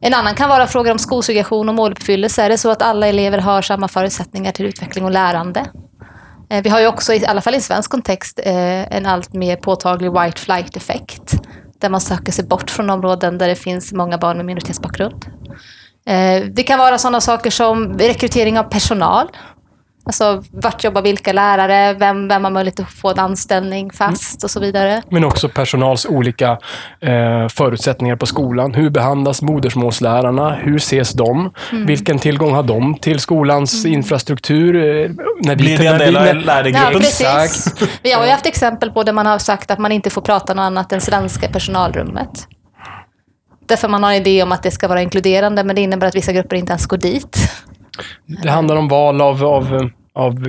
En 0.00 0.14
annan 0.14 0.34
kan 0.34 0.48
vara 0.48 0.66
frågor 0.66 0.90
om 0.90 0.98
skolsegregation 0.98 1.68
och 1.68 1.74
måluppfyllelse. 1.74 2.42
Är 2.42 2.48
det 2.48 2.58
så 2.58 2.70
att 2.70 2.82
alla 2.82 3.06
elever 3.06 3.38
har 3.38 3.62
samma 3.62 3.88
förutsättningar 3.88 4.52
till 4.52 4.66
utveckling 4.66 5.04
och 5.04 5.10
lärande? 5.10 5.66
Eh, 6.50 6.62
vi 6.62 6.70
har 6.70 6.80
ju 6.80 6.86
också, 6.86 7.12
i 7.12 7.26
alla 7.26 7.40
fall 7.40 7.54
i 7.54 7.60
svensk 7.60 7.90
kontext, 7.90 8.40
eh, 8.42 8.96
en 8.96 9.06
allt 9.06 9.32
mer 9.32 9.56
påtaglig 9.56 10.12
white 10.12 10.40
flight-effekt. 10.40 11.34
Där 11.80 11.88
man 11.88 12.00
söker 12.00 12.32
sig 12.32 12.44
bort 12.44 12.70
från 12.70 12.90
områden 12.90 13.38
där 13.38 13.48
det 13.48 13.56
finns 13.56 13.92
många 13.92 14.18
barn 14.18 14.36
med 14.36 14.46
minoritetsbakgrund. 14.46 15.24
Eh, 16.06 16.44
det 16.44 16.62
kan 16.62 16.78
vara 16.78 16.98
sådana 16.98 17.20
saker 17.20 17.50
som 17.50 17.98
rekrytering 17.98 18.58
av 18.58 18.62
personal. 18.64 19.28
Alltså 20.10 20.42
vart 20.50 20.84
jobbar 20.84 21.02
vilka 21.02 21.32
lärare, 21.32 21.94
vem, 21.94 22.28
vem 22.28 22.44
har 22.44 22.50
möjlighet 22.50 22.80
att 22.80 22.90
få 22.90 23.10
en 23.10 23.18
anställning 23.18 23.90
fast 23.90 24.44
och 24.44 24.50
så 24.50 24.60
vidare. 24.60 25.02
Men 25.10 25.24
också 25.24 25.48
personals 25.48 26.06
olika 26.06 26.58
eh, 27.00 27.48
förutsättningar 27.48 28.16
på 28.16 28.26
skolan. 28.26 28.74
Hur 28.74 28.90
behandlas 28.90 29.42
modersmålslärarna? 29.42 30.54
Hur 30.54 30.76
ses 30.76 31.12
de? 31.12 31.52
Mm. 31.72 31.86
Vilken 31.86 32.18
tillgång 32.18 32.54
har 32.54 32.62
de 32.62 32.94
till 32.94 33.20
skolans 33.20 33.84
infrastruktur? 33.86 34.76
Eh, 34.76 35.10
När 35.44 35.56
vi, 35.56 35.64
Blir 35.64 35.78
det 35.78 35.86
en 35.86 35.98
del 35.98 36.16
av 36.16 36.22
vi, 36.24 36.32
när, 36.32 36.64
Ja, 36.68 36.90
precis. 36.92 37.74
Vi 38.02 38.12
har 38.12 38.24
ju 38.24 38.30
haft 38.30 38.46
exempel 38.46 38.90
på 38.90 39.02
där 39.02 39.12
man 39.12 39.26
har 39.26 39.38
sagt 39.38 39.70
att 39.70 39.78
man 39.78 39.92
inte 39.92 40.10
får 40.10 40.22
prata 40.22 40.54
något 40.54 40.62
annat 40.62 40.92
än 40.92 41.00
svenska 41.00 41.46
i 41.46 41.52
personalrummet. 41.52 42.46
Därför 43.66 43.88
man 43.88 44.02
har 44.02 44.10
en 44.10 44.16
idé 44.16 44.42
om 44.42 44.52
att 44.52 44.62
det 44.62 44.70
ska 44.70 44.88
vara 44.88 45.02
inkluderande, 45.02 45.64
men 45.64 45.76
det 45.76 45.82
innebär 45.82 46.06
att 46.06 46.14
vissa 46.14 46.32
grupper 46.32 46.56
inte 46.56 46.72
ens 46.72 46.86
går 46.86 46.96
dit. 46.96 47.38
det 48.42 48.50
handlar 48.50 48.76
om 48.76 48.88
val 48.88 49.20
av, 49.20 49.44
av, 49.44 49.90
av 50.14 50.44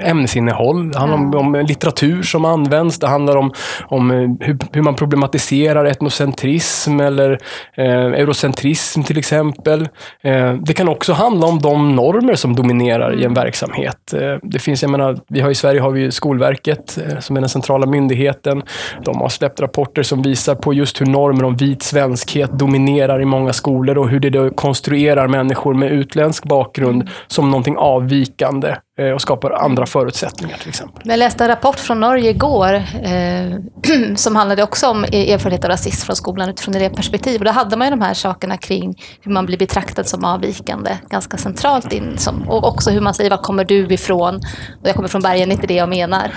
ämnesinnehåll. 0.00 0.90
Det 0.92 0.98
handlar 0.98 1.18
om, 1.18 1.34
om 1.34 1.66
litteratur 1.66 2.22
som 2.22 2.44
används. 2.44 2.98
Det 2.98 3.06
handlar 3.06 3.36
om, 3.36 3.52
om 3.86 4.10
eh, 4.10 4.16
hur, 4.40 4.58
hur 4.72 4.82
man 4.82 4.94
problematiserar 4.94 5.84
etnocentrism 5.84 7.00
eller 7.00 7.32
eh, 7.76 7.94
eurocentrism 7.94 9.02
till 9.02 9.18
exempel. 9.18 9.88
Eh, 10.22 10.52
det 10.52 10.74
kan 10.74 10.88
också 10.88 11.12
handla 11.12 11.46
om 11.46 11.58
de 11.58 11.96
normer 11.96 12.34
som 12.34 12.56
dominerar 12.56 13.20
i 13.20 13.24
en 13.24 13.34
verksamhet. 13.34 14.12
Eh, 14.12 14.36
det 14.42 14.58
finns, 14.58 14.82
jag 14.82 14.90
menar, 14.90 15.18
vi 15.28 15.40
har 15.40 15.50
i 15.50 15.54
Sverige 15.54 15.80
har 15.80 15.90
vi 15.90 16.10
Skolverket 16.10 16.98
eh, 16.98 17.18
som 17.18 17.36
är 17.36 17.40
den 17.40 17.48
centrala 17.48 17.86
myndigheten. 17.86 18.62
De 19.04 19.20
har 19.20 19.28
släppt 19.28 19.60
rapporter 19.60 20.02
som 20.02 20.22
visar 20.22 20.54
på 20.54 20.74
just 20.74 21.00
hur 21.00 21.06
normer 21.06 21.44
om 21.44 21.56
vit 21.56 21.82
svenskhet 21.82 22.50
dominerar 22.52 23.22
i 23.22 23.24
många 23.24 23.52
skolor 23.52 23.98
och 23.98 24.08
hur 24.08 24.20
det 24.20 24.30
då 24.30 24.50
konstruerar 24.50 25.28
människor 25.28 25.74
med 25.74 25.92
utländsk 25.92 26.44
bakgrund 26.44 27.08
som 27.26 27.50
någonting 27.50 27.76
avvikande 27.76 28.74
Eh, 28.98 29.10
och 29.10 29.22
skapar 29.22 29.50
andra 29.50 29.86
förutsättningar 29.86 30.56
till 30.56 30.68
exempel. 30.68 31.02
Jag 31.04 31.18
läste 31.18 31.44
en 31.44 31.48
rapport 31.48 31.78
från 31.78 32.00
Norge 32.00 32.30
igår 32.30 32.74
eh, 32.74 34.14
som 34.16 34.36
handlade 34.36 34.62
också 34.62 34.88
om 34.88 35.04
e- 35.04 35.32
erfarenhet 35.32 35.64
av 35.64 35.70
rasism 35.70 36.06
från 36.06 36.16
skolan 36.16 36.48
utifrån 36.48 36.74
det. 36.74 37.38
Och 37.38 37.44
då 37.44 37.50
hade 37.50 37.76
man 37.76 37.86
ju 37.86 37.90
de 37.90 38.00
här 38.00 38.14
sakerna 38.14 38.56
kring 38.56 39.02
hur 39.22 39.32
man 39.32 39.46
blir 39.46 39.58
betraktad 39.58 40.06
som 40.06 40.24
avvikande 40.24 40.90
ganska 41.10 41.36
centralt 41.36 41.92
in. 41.92 42.18
Som, 42.18 42.48
och 42.48 42.68
också 42.68 42.90
hur 42.90 43.00
man 43.00 43.14
säger, 43.14 43.30
var 43.30 43.36
kommer 43.36 43.64
du 43.64 43.86
ifrån? 43.86 44.36
Och 44.82 44.88
jag 44.88 44.94
kommer 44.94 45.08
från 45.08 45.22
bergen, 45.22 45.52
inte 45.52 45.66
det 45.66 45.74
jag 45.74 45.88
menar. 45.88 46.30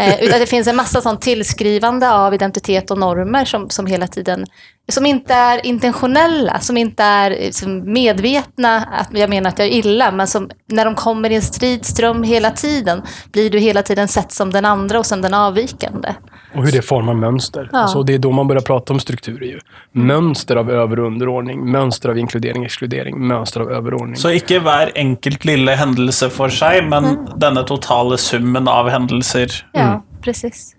Eh, 0.00 0.24
utan 0.24 0.40
det 0.40 0.46
finns 0.46 0.68
en 0.68 0.76
massa 0.76 1.00
sånt 1.00 1.20
tillskrivande 1.20 2.12
av 2.12 2.34
identitet 2.34 2.90
och 2.90 2.98
normer 2.98 3.44
som, 3.44 3.70
som 3.70 3.86
hela 3.86 4.06
tiden 4.06 4.46
som 4.88 5.06
inte 5.06 5.34
är 5.34 5.66
intentionella, 5.66 6.60
som 6.60 6.76
inte 6.76 7.02
är 7.02 7.30
liksom 7.30 7.92
medvetna 7.92 8.76
att 8.76 9.08
jag 9.12 9.30
menar 9.30 9.48
att 9.48 9.58
jag 9.58 9.68
är 9.68 9.72
illa, 9.72 10.10
men 10.10 10.26
som 10.26 10.50
när 10.66 10.84
de 10.84 10.94
kommer 10.94 11.30
i 11.30 11.34
en 11.34 11.42
stridström 11.42 12.22
hela 12.22 12.50
tiden 12.50 13.02
blir 13.32 13.50
du 13.50 13.58
hela 13.58 13.82
tiden 13.82 14.08
sett 14.08 14.32
som 14.32 14.50
den 14.50 14.64
andra 14.64 14.98
och 14.98 15.06
sen 15.06 15.22
den 15.22 15.34
avvikande. 15.34 16.14
Och 16.54 16.64
hur 16.64 16.72
det 16.72 16.82
formar 16.82 17.14
mönster. 17.14 17.68
Ja. 17.72 17.78
Alltså, 17.78 18.02
det 18.02 18.14
är 18.14 18.18
då 18.18 18.30
man 18.30 18.48
börjar 18.48 18.62
prata 18.62 18.92
om 18.92 19.00
strukturer. 19.00 19.46
Ju. 19.46 19.60
Mönster 19.92 20.56
av 20.56 20.70
över 20.70 21.00
och 21.00 21.06
underordning, 21.06 21.70
mönster 21.70 22.08
av 22.08 22.18
inkludering, 22.18 22.64
exkludering, 22.64 23.26
mönster 23.26 23.60
av 23.60 23.72
överordning. 23.72 24.16
Så 24.16 24.30
inte 24.30 24.58
var 24.58 24.92
enkelt 24.94 25.44
lilla 25.44 25.74
händelse 25.74 26.30
för 26.30 26.48
sig, 26.48 26.86
men 26.86 27.04
mm. 27.04 27.26
denna 27.36 27.62
totala 27.62 28.16
summen 28.16 28.68
av 28.68 28.88
händelser. 28.88 29.66
Ja, 29.72 29.80
mm. 29.80 30.00
precis. 30.22 30.76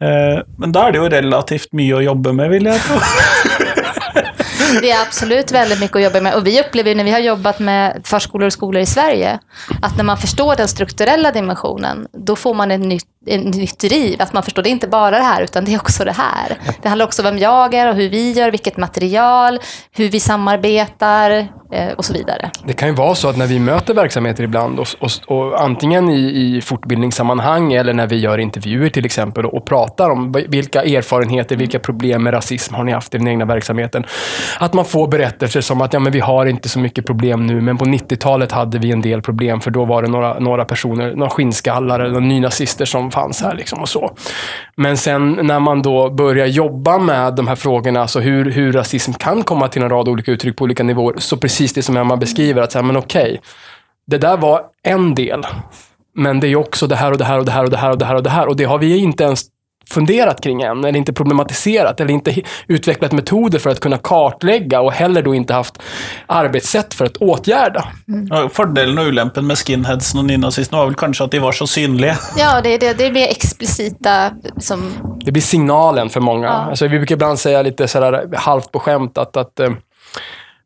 Eh, 0.00 0.42
men 0.58 0.72
då 0.72 0.80
är 0.80 0.92
det 0.92 0.98
ju 0.98 1.08
relativt 1.08 1.72
mycket 1.72 1.96
att 1.96 2.04
jobba 2.04 2.32
med, 2.32 2.50
vill 2.50 2.64
jag 2.64 2.80
tro. 2.80 2.96
det 4.80 4.90
är 4.90 5.02
absolut 5.02 5.52
väldigt 5.52 5.80
mycket 5.80 5.96
att 5.96 6.02
jobba 6.02 6.20
med. 6.20 6.34
Och 6.34 6.46
vi 6.46 6.60
upplever 6.60 6.94
när 6.94 7.04
vi 7.04 7.10
har 7.10 7.18
jobbat 7.18 7.58
med 7.58 8.00
förskolor 8.04 8.46
och 8.46 8.52
skolor 8.52 8.82
i 8.82 8.86
Sverige, 8.86 9.38
att 9.82 9.96
när 9.96 10.04
man 10.04 10.16
förstår 10.16 10.56
den 10.56 10.68
strukturella 10.68 11.32
dimensionen, 11.32 12.06
då 12.12 12.36
får 12.36 12.54
man 12.54 12.70
en 12.70 12.82
nytt 12.82 13.15
nytt 13.26 13.78
driv. 13.78 14.22
Att 14.22 14.32
man 14.32 14.42
förstår, 14.42 14.62
det 14.62 14.68
är 14.68 14.70
inte 14.70 14.88
bara 14.88 15.18
det 15.18 15.24
här, 15.24 15.42
utan 15.42 15.64
det 15.64 15.74
är 15.74 15.78
också 15.78 16.04
det 16.04 16.12
här. 16.12 16.58
Det 16.82 16.88
handlar 16.88 17.06
också 17.06 17.22
om 17.22 17.26
vem 17.26 17.38
jag 17.38 17.74
är 17.74 17.88
och 17.88 17.94
hur 17.94 18.08
vi 18.08 18.32
gör, 18.32 18.50
vilket 18.50 18.76
material, 18.76 19.58
hur 19.96 20.08
vi 20.08 20.20
samarbetar 20.20 21.48
eh, 21.72 21.92
och 21.96 22.04
så 22.04 22.12
vidare. 22.12 22.50
Det 22.64 22.72
kan 22.72 22.88
ju 22.88 22.94
vara 22.94 23.14
så 23.14 23.28
att 23.28 23.36
när 23.36 23.46
vi 23.46 23.58
möter 23.58 23.94
verksamheter 23.94 24.44
ibland, 24.44 24.78
och, 24.78 24.86
och, 24.98 25.10
och 25.36 25.62
antingen 25.62 26.08
i, 26.08 26.56
i 26.56 26.60
fortbildningssammanhang 26.60 27.72
eller 27.72 27.92
när 27.92 28.06
vi 28.06 28.16
gör 28.16 28.38
intervjuer 28.38 28.90
till 28.90 29.04
exempel 29.04 29.46
och, 29.46 29.54
och 29.54 29.66
pratar 29.66 30.10
om 30.10 30.32
vilka 30.32 30.82
erfarenheter, 30.82 31.56
vilka 31.56 31.78
problem 31.78 32.22
med 32.22 32.34
rasism 32.34 32.74
har 32.74 32.84
ni 32.84 32.92
haft 32.92 33.14
i 33.14 33.18
den 33.18 33.28
egna 33.28 33.44
verksamheten. 33.44 34.04
Att 34.58 34.72
man 34.74 34.84
får 34.84 35.08
berättelser 35.08 35.60
som 35.60 35.80
att 35.80 35.92
ja, 35.92 36.00
men 36.00 36.12
vi 36.12 36.20
har 36.20 36.46
inte 36.46 36.68
så 36.68 36.78
mycket 36.78 37.06
problem 37.06 37.46
nu, 37.46 37.60
men 37.60 37.78
på 37.78 37.84
90-talet 37.84 38.52
hade 38.52 38.78
vi 38.78 38.92
en 38.92 39.02
del 39.02 39.22
problem, 39.22 39.60
för 39.60 39.70
då 39.70 39.84
var 39.84 40.02
det 40.02 40.08
några, 40.08 40.38
några 40.38 40.64
personer, 40.64 41.14
några 41.14 41.30
skinnskallar 41.30 42.00
eller 42.00 42.20
nynazister 42.20 42.84
som 42.84 43.10
fanns 43.16 43.42
här. 43.42 43.54
Liksom 43.54 43.80
och 43.80 43.88
så. 43.88 44.16
Men 44.76 44.96
sen 44.96 45.32
när 45.42 45.60
man 45.60 45.82
då 45.82 46.10
börjar 46.10 46.46
jobba 46.46 46.98
med 46.98 47.34
de 47.34 47.48
här 47.48 47.56
frågorna, 47.56 48.00
alltså 48.00 48.20
hur, 48.20 48.50
hur 48.50 48.72
rasism 48.72 49.12
kan 49.12 49.42
komma 49.42 49.68
till 49.68 49.82
en 49.82 49.88
rad 49.88 50.08
olika 50.08 50.32
uttryck 50.32 50.56
på 50.56 50.64
olika 50.64 50.82
nivåer, 50.82 51.14
så 51.18 51.36
precis 51.36 51.72
det 51.72 51.82
som 51.82 51.96
Emma 51.96 52.16
beskriver, 52.16 52.62
att 52.62 52.72
säga, 52.72 52.82
men 52.82 52.96
okej, 52.96 53.22
okay, 53.22 53.38
det 54.06 54.18
där 54.18 54.36
var 54.36 54.62
en 54.82 55.14
del. 55.14 55.46
Men 56.14 56.40
det 56.40 56.48
är 56.48 56.56
också 56.56 56.86
det 56.86 56.96
här 56.96 57.12
och 57.12 57.18
det 57.18 57.24
här 57.24 57.38
och 57.38 57.44
det 57.44 57.52
här 57.52 57.64
och 57.64 57.70
det 57.70 57.76
här 57.76 57.90
och 57.90 57.98
det 57.98 58.04
här 58.06 58.14
och 58.16 58.22
det 58.22 58.30
här. 58.30 58.48
Och 58.48 58.56
det 58.56 58.64
har 58.64 58.78
vi 58.78 58.96
inte 58.96 59.24
ens 59.24 59.42
funderat 59.90 60.40
kring 60.40 60.62
än, 60.62 60.84
eller 60.84 60.98
inte 60.98 61.12
problematiserat, 61.12 62.00
eller 62.00 62.10
inte 62.10 62.42
utvecklat 62.66 63.12
metoder 63.12 63.58
för 63.58 63.70
att 63.70 63.80
kunna 63.80 63.98
kartlägga 63.98 64.80
och 64.80 64.92
heller 64.92 65.22
då 65.22 65.34
inte 65.34 65.54
haft 65.54 65.82
arbetssätt 66.26 66.94
för 66.94 67.04
att 67.04 67.16
åtgärda. 67.16 67.84
Mm. 68.08 68.50
Fördelen 68.50 68.98
och 68.98 69.04
olämpen 69.04 69.46
med 69.46 69.58
skinheadsen 69.58 70.20
och 70.20 70.26
nynazisterna 70.26 70.78
var 70.78 70.86
väl 70.86 70.94
kanske 70.94 71.24
att 71.24 71.30
de 71.30 71.38
var 71.38 71.52
så 71.52 71.66
synliga. 71.66 72.18
Ja, 72.36 72.60
det, 72.60 72.78
det, 72.78 72.98
det 72.98 73.10
blir 73.10 73.28
explicita 73.28 74.30
som... 74.60 74.92
Det 75.24 75.32
blir 75.32 75.42
signalen 75.42 76.08
för 76.08 76.20
många. 76.20 76.46
Ja. 76.46 76.52
Alltså, 76.52 76.88
vi 76.88 76.98
brukar 76.98 77.14
ibland 77.14 77.38
säga 77.38 77.62
lite 77.62 77.88
sådär 77.88 78.28
halvt 78.36 78.72
på 78.72 78.80
skämt 78.80 79.18
att, 79.18 79.36
att 79.36 79.60
eh, 79.60 79.70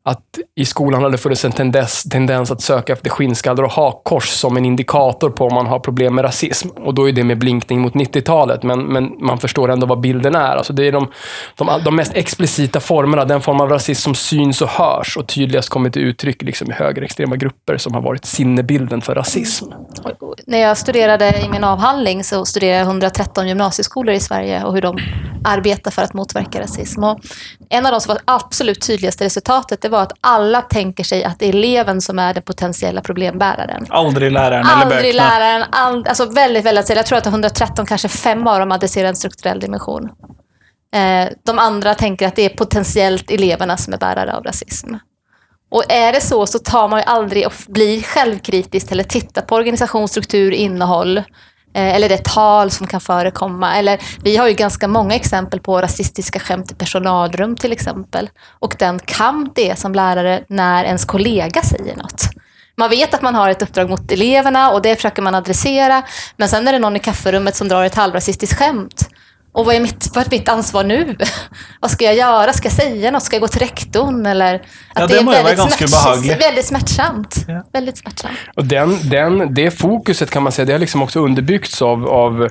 att 0.03 0.39
i 0.55 0.65
skolan 0.65 1.03
har 1.03 1.09
det 1.09 1.17
funnits 1.17 1.45
en 1.45 1.51
tendens, 1.51 2.03
tendens 2.03 2.51
att 2.51 2.61
söka 2.61 2.93
efter 2.93 3.09
skinnskallar 3.09 3.63
och 3.63 3.71
hakkors 3.71 4.29
som 4.29 4.57
en 4.57 4.65
indikator 4.65 5.29
på 5.29 5.45
om 5.45 5.53
man 5.53 5.67
har 5.67 5.79
problem 5.79 6.15
med 6.15 6.25
rasism. 6.25 6.69
Och 6.69 6.93
då 6.93 7.09
är 7.09 7.13
det 7.13 7.23
med 7.23 7.37
blinkning 7.37 7.81
mot 7.81 7.93
90-talet, 7.93 8.63
men, 8.63 8.79
men 8.79 9.25
man 9.25 9.37
förstår 9.37 9.71
ändå 9.71 9.87
vad 9.87 9.99
bilden 9.99 10.35
är. 10.35 10.55
Alltså 10.55 10.73
det 10.73 10.87
är 10.87 10.91
de, 10.91 11.11
de, 11.55 11.81
de, 11.85 11.95
mest 11.95 12.13
explicita 12.13 12.79
formerna, 12.79 13.25
den 13.25 13.41
form 13.41 13.61
av 13.61 13.69
rasism 13.69 14.01
som 14.01 14.15
syns 14.15 14.61
och 14.61 14.69
hörs 14.69 15.17
och 15.17 15.27
tydligast 15.27 15.69
kommer 15.69 15.89
till 15.89 16.01
uttryck 16.01 16.41
liksom 16.41 16.71
i 16.71 16.73
högerextrema 16.73 17.35
grupper 17.35 17.77
som 17.77 17.93
har 17.93 18.01
varit 18.01 18.25
sinnebilden 18.25 19.01
för 19.01 19.15
rasism. 19.15 19.65
När 20.45 20.57
jag 20.57 20.77
studerade 20.77 21.41
i 21.45 21.49
min 21.49 21.63
avhandling 21.63 22.23
så 22.23 22.45
studerade 22.45 22.77
jag 22.77 22.87
113 22.87 23.47
gymnasieskolor 23.47 24.15
i 24.15 24.19
Sverige 24.19 24.63
och 24.63 24.73
hur 24.73 24.81
de 24.81 24.97
arbetar 25.43 25.91
för 25.91 26.01
att 26.01 26.13
motverka 26.13 26.61
rasism. 26.61 27.03
Och 27.03 27.19
en 27.69 27.85
av 27.85 27.91
de 27.91 28.01
som 28.01 28.13
var 28.13 28.21
absolut 28.25 28.81
tydligaste 28.81 29.25
resultatet 29.25 29.85
var 29.91 30.01
att 30.01 30.13
alla 30.21 30.61
tänker 30.61 31.03
sig 31.03 31.23
att 31.23 31.39
det 31.39 31.45
är 31.45 31.49
eleven 31.49 32.01
som 32.01 32.19
är 32.19 32.33
den 32.33 32.43
potentiella 32.43 33.01
problembäraren. 33.01 33.85
Aldrig 33.89 34.31
läraren 34.31 34.65
Aldrig 34.65 34.99
eller 34.99 35.13
böckerna. 35.13 35.29
läraren. 35.29 35.65
All, 35.71 36.07
alltså 36.07 36.25
väldigt, 36.25 36.65
väldigt 36.65 36.89
Jag 36.89 37.05
tror 37.05 37.17
att 37.17 37.25
113, 37.25 37.85
kanske 37.85 38.07
fem 38.07 38.47
av 38.47 38.59
dem 38.59 38.71
adresserar 38.71 39.09
en 39.09 39.15
strukturell 39.15 39.59
dimension. 39.59 40.09
Eh, 40.93 41.29
de 41.45 41.59
andra 41.59 41.95
tänker 41.95 42.27
att 42.27 42.35
det 42.35 42.45
är 42.45 42.49
potentiellt 42.49 43.31
eleverna 43.31 43.77
som 43.77 43.93
är 43.93 43.97
bärare 43.97 44.33
av 44.33 44.43
rasism. 44.43 44.95
Och 45.71 45.83
är 45.91 46.13
det 46.13 46.21
så 46.21 46.45
så 46.45 46.59
tar 46.59 46.87
man 46.87 46.99
ju 46.99 47.05
aldrig 47.05 47.45
och 47.45 47.53
blir 47.67 48.01
självkritisk 48.01 48.91
eller 48.91 49.03
tittar 49.03 49.41
på 49.41 49.55
organisationsstruktur, 49.55 50.51
innehåll 50.51 51.17
Eh, 51.17 51.23
Eh, 51.73 51.95
eller 51.95 52.09
det 52.09 52.23
tal 52.23 52.71
som 52.71 52.87
kan 52.87 53.01
förekomma. 53.01 53.75
Eller, 53.75 53.99
vi 54.23 54.37
har 54.37 54.47
ju 54.47 54.53
ganska 54.53 54.87
många 54.87 55.15
exempel 55.15 55.59
på 55.59 55.81
rasistiska 55.81 56.39
skämt 56.39 56.71
i 56.71 56.75
personalrum 56.75 57.55
till 57.55 57.71
exempel. 57.71 58.29
Och 58.59 58.75
den 58.79 58.99
kamp 58.99 59.51
det 59.55 59.69
är 59.69 59.75
som 59.75 59.93
lärare 59.93 60.43
när 60.47 60.83
ens 60.83 61.05
kollega 61.05 61.61
säger 61.61 61.95
något. 61.95 62.23
Man 62.75 62.89
vet 62.89 63.13
att 63.13 63.21
man 63.21 63.35
har 63.35 63.49
ett 63.49 63.61
uppdrag 63.61 63.89
mot 63.89 64.11
eleverna 64.11 64.71
och 64.71 64.81
det 64.81 64.95
försöker 64.95 65.21
man 65.21 65.35
adressera. 65.35 66.03
Men 66.37 66.49
sen 66.49 66.67
är 66.67 66.73
det 66.73 66.79
någon 66.79 66.95
i 66.95 66.99
kafferummet 66.99 67.55
som 67.55 67.67
drar 67.67 67.83
ett 67.83 67.95
halvrasistiskt 67.95 68.57
skämt. 68.57 69.09
Och 69.53 69.65
vad 69.65 69.75
är 69.75 69.79
mitt, 69.79 70.09
vad 70.15 70.25
är 70.25 70.31
mitt 70.31 70.49
ansvar 70.49 70.83
nu? 70.83 71.15
vad 71.79 71.91
ska 71.91 72.05
jag 72.05 72.15
göra? 72.15 72.53
Ska 72.53 72.65
jag 72.65 72.73
säga 72.73 73.11
något? 73.11 73.23
Ska 73.23 73.35
jag 73.35 73.41
gå 73.41 73.47
till 73.47 73.59
rektorn? 73.59 74.25
Eller, 74.25 74.55
att 74.55 74.61
ja, 74.95 75.07
det, 75.07 75.13
det 75.13 75.19
är 75.19 75.25
väldigt, 75.25 75.57
ganska 75.57 75.87
smärt, 75.87 76.41
väldigt 76.41 76.65
smärtsamt. 76.65 77.45
Ja. 77.47 77.63
Väldigt 77.73 77.97
smärtsamt. 77.97 78.37
Och 78.55 78.65
den, 78.65 79.09
den, 79.09 79.53
det 79.53 79.71
fokuset 79.71 80.31
kan 80.31 80.43
man 80.43 80.51
säga, 80.51 80.65
det 80.65 80.71
har 80.71 80.79
liksom 80.79 81.01
också 81.01 81.19
underbyggts 81.19 81.81
av, 81.81 82.07
av 82.07 82.49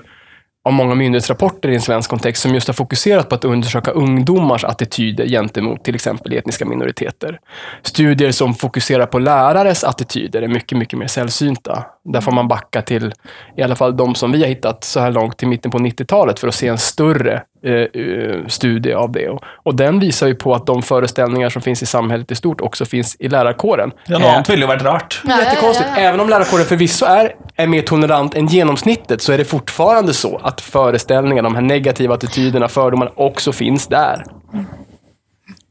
av 0.64 0.72
många 0.72 0.94
myndighetsrapporter 0.94 1.68
i 1.68 1.74
en 1.74 1.80
svensk 1.80 2.10
kontext 2.10 2.42
som 2.42 2.54
just 2.54 2.66
har 2.66 2.74
fokuserat 2.74 3.28
på 3.28 3.34
att 3.34 3.44
undersöka 3.44 3.90
ungdomars 3.90 4.64
attityder 4.64 5.26
gentemot 5.26 5.84
till 5.84 5.94
exempel 5.94 6.32
etniska 6.32 6.64
minoriteter. 6.64 7.38
Studier 7.82 8.30
som 8.30 8.54
fokuserar 8.54 9.06
på 9.06 9.18
lärares 9.18 9.84
attityder 9.84 10.42
är 10.42 10.48
mycket, 10.48 10.78
mycket 10.78 10.98
mer 10.98 11.06
sällsynta. 11.06 11.84
Där 12.04 12.20
får 12.20 12.32
man 12.32 12.48
backa 12.48 12.82
till, 12.82 13.12
i 13.56 13.62
alla 13.62 13.76
fall 13.76 13.96
de 13.96 14.14
som 14.14 14.32
vi 14.32 14.40
har 14.40 14.48
hittat 14.48 14.84
så 14.84 15.00
här 15.00 15.10
långt, 15.10 15.38
till 15.38 15.48
mitten 15.48 15.70
på 15.70 15.78
90-talet 15.78 16.40
för 16.40 16.48
att 16.48 16.54
se 16.54 16.68
en 16.68 16.78
större 16.78 17.42
eh, 17.62 17.72
eh, 17.74 18.46
studie 18.46 18.92
av 18.92 19.12
det. 19.12 19.28
Och, 19.28 19.44
och, 19.44 19.74
den 19.74 20.00
visar 20.00 20.26
ju 20.26 20.34
på 20.34 20.54
att 20.54 20.66
de 20.66 20.82
föreställningar 20.82 21.48
som 21.48 21.62
finns 21.62 21.82
i 21.82 21.86
samhället 21.86 22.30
i 22.30 22.34
stort 22.34 22.60
också 22.60 22.84
finns 22.84 23.16
i 23.18 23.28
lärarkåren. 23.28 23.92
Ja, 24.06 24.18
något 24.18 24.28
annat 24.28 24.50
ville 24.50 24.60
ju 24.60 24.66
varit 24.66 24.82
rart. 24.82 25.22
Jättekonstigt. 25.24 25.88
Ja, 25.88 25.96
ja, 25.96 26.02
ja. 26.02 26.08
Även 26.08 26.20
om 26.20 26.28
lärarkåren 26.28 26.64
förvisso 26.64 27.06
är, 27.06 27.34
är 27.56 27.66
mer 27.66 27.82
tolerant 27.82 28.34
än 28.34 28.46
genomsnittet 28.46 29.22
så 29.22 29.32
är 29.32 29.38
det 29.38 29.44
fortfarande 29.44 30.14
så 30.14 30.40
att 30.42 30.60
föreställningarna, 30.60 31.48
de 31.48 31.54
här 31.54 31.62
negativa 31.62 32.14
attityderna, 32.14 32.68
fördomarna 32.68 33.10
också 33.14 33.52
finns 33.52 33.86
där. 33.86 34.24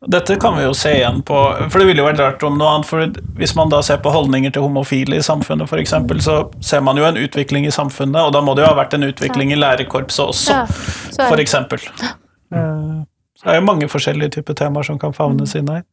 Dette 0.08 0.38
kan 0.40 0.56
vi 0.56 0.64
jo 0.64 0.72
se 0.78 0.94
igjen 0.96 1.18
på 1.28 1.36
For 1.68 1.82
det 1.82 1.90
ville 1.90 2.00
jo 2.00 2.06
vært 2.08 2.22
rart 2.22 2.44
om 2.48 2.56
noe 2.56 2.70
annet. 2.78 2.88
for 2.88 3.36
Hvis 3.36 3.56
man 3.58 3.72
da 3.72 3.82
ser 3.84 4.00
på 4.04 4.14
holdninger 4.14 4.54
til 4.56 4.64
homofile 4.64 5.20
i 5.20 5.26
samfunnet, 5.26 5.68
f.eks., 5.68 5.96
så 6.24 6.38
ser 6.64 6.84
man 6.86 6.98
jo 6.98 7.08
en 7.08 7.20
utvikling 7.20 7.68
i 7.68 7.74
samfunnet, 7.76 8.22
og 8.22 8.32
da 8.36 8.42
må 8.42 8.56
det 8.56 8.64
jo 8.64 8.72
ha 8.72 8.78
vært 8.80 8.96
en 8.96 9.10
utvikling 9.10 9.52
i 9.52 9.60
lærerkorpset 9.60 10.24
også, 10.24 10.56
ja, 10.56 11.28
f.eks. 11.28 11.56
Eh, 11.60 12.96
så 13.40 13.46
det 13.46 13.52
er 13.54 13.60
jo 13.60 13.68
mange 13.68 13.88
forskjellige 13.92 14.38
typer 14.40 14.56
temaer 14.62 14.88
som 14.88 15.00
kan 15.00 15.16
favnes 15.16 15.56
inn 15.60 15.68
her. 15.72 15.84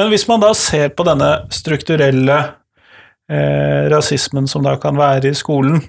Men 0.00 0.08
hvis 0.12 0.26
man 0.28 0.40
da 0.40 0.54
ser 0.56 0.90
på 0.96 1.04
denne 1.08 1.30
strukturelle 1.52 2.38
eh, 3.28 3.88
rasismen 3.92 4.48
som 4.48 4.64
da 4.64 4.78
kan 4.80 4.96
være 5.00 5.34
i 5.34 5.36
skolen, 5.36 5.82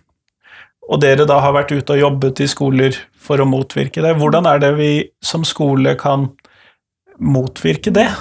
og 0.92 1.00
dere 1.00 1.24
da 1.28 1.40
har 1.40 1.56
vært 1.56 1.72
ute 1.72 1.96
og 1.96 2.04
jobbet 2.04 2.44
i 2.44 2.50
skoler 2.52 2.96
for 3.16 3.40
å 3.40 3.48
motvirke 3.48 4.04
det, 4.04 4.16
hvordan 4.20 4.48
er 4.50 4.60
det 4.60 4.72
vi 4.76 4.92
som 5.24 5.46
skole 5.48 5.96
kan 6.00 6.28
motvirka 7.20 7.92
det? 7.92 8.16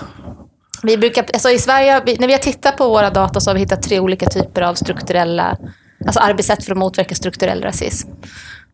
Vi 0.82 0.96
brukar, 0.96 1.26
alltså 1.32 1.50
I 1.50 1.58
Sverige, 1.58 2.16
när 2.18 2.26
vi 2.26 2.32
har 2.32 2.40
tittat 2.40 2.76
på 2.76 2.88
våra 2.88 3.10
data 3.10 3.40
så 3.40 3.50
har 3.50 3.54
vi 3.54 3.60
hittat 3.60 3.82
tre 3.82 4.00
olika 4.00 4.26
typer 4.26 4.62
av 4.62 4.74
strukturella 4.74 5.58
alltså 6.06 6.20
arbetssätt 6.20 6.64
för 6.64 6.72
att 6.72 6.78
motverka 6.78 7.14
strukturell 7.14 7.62
rasism. 7.62 8.08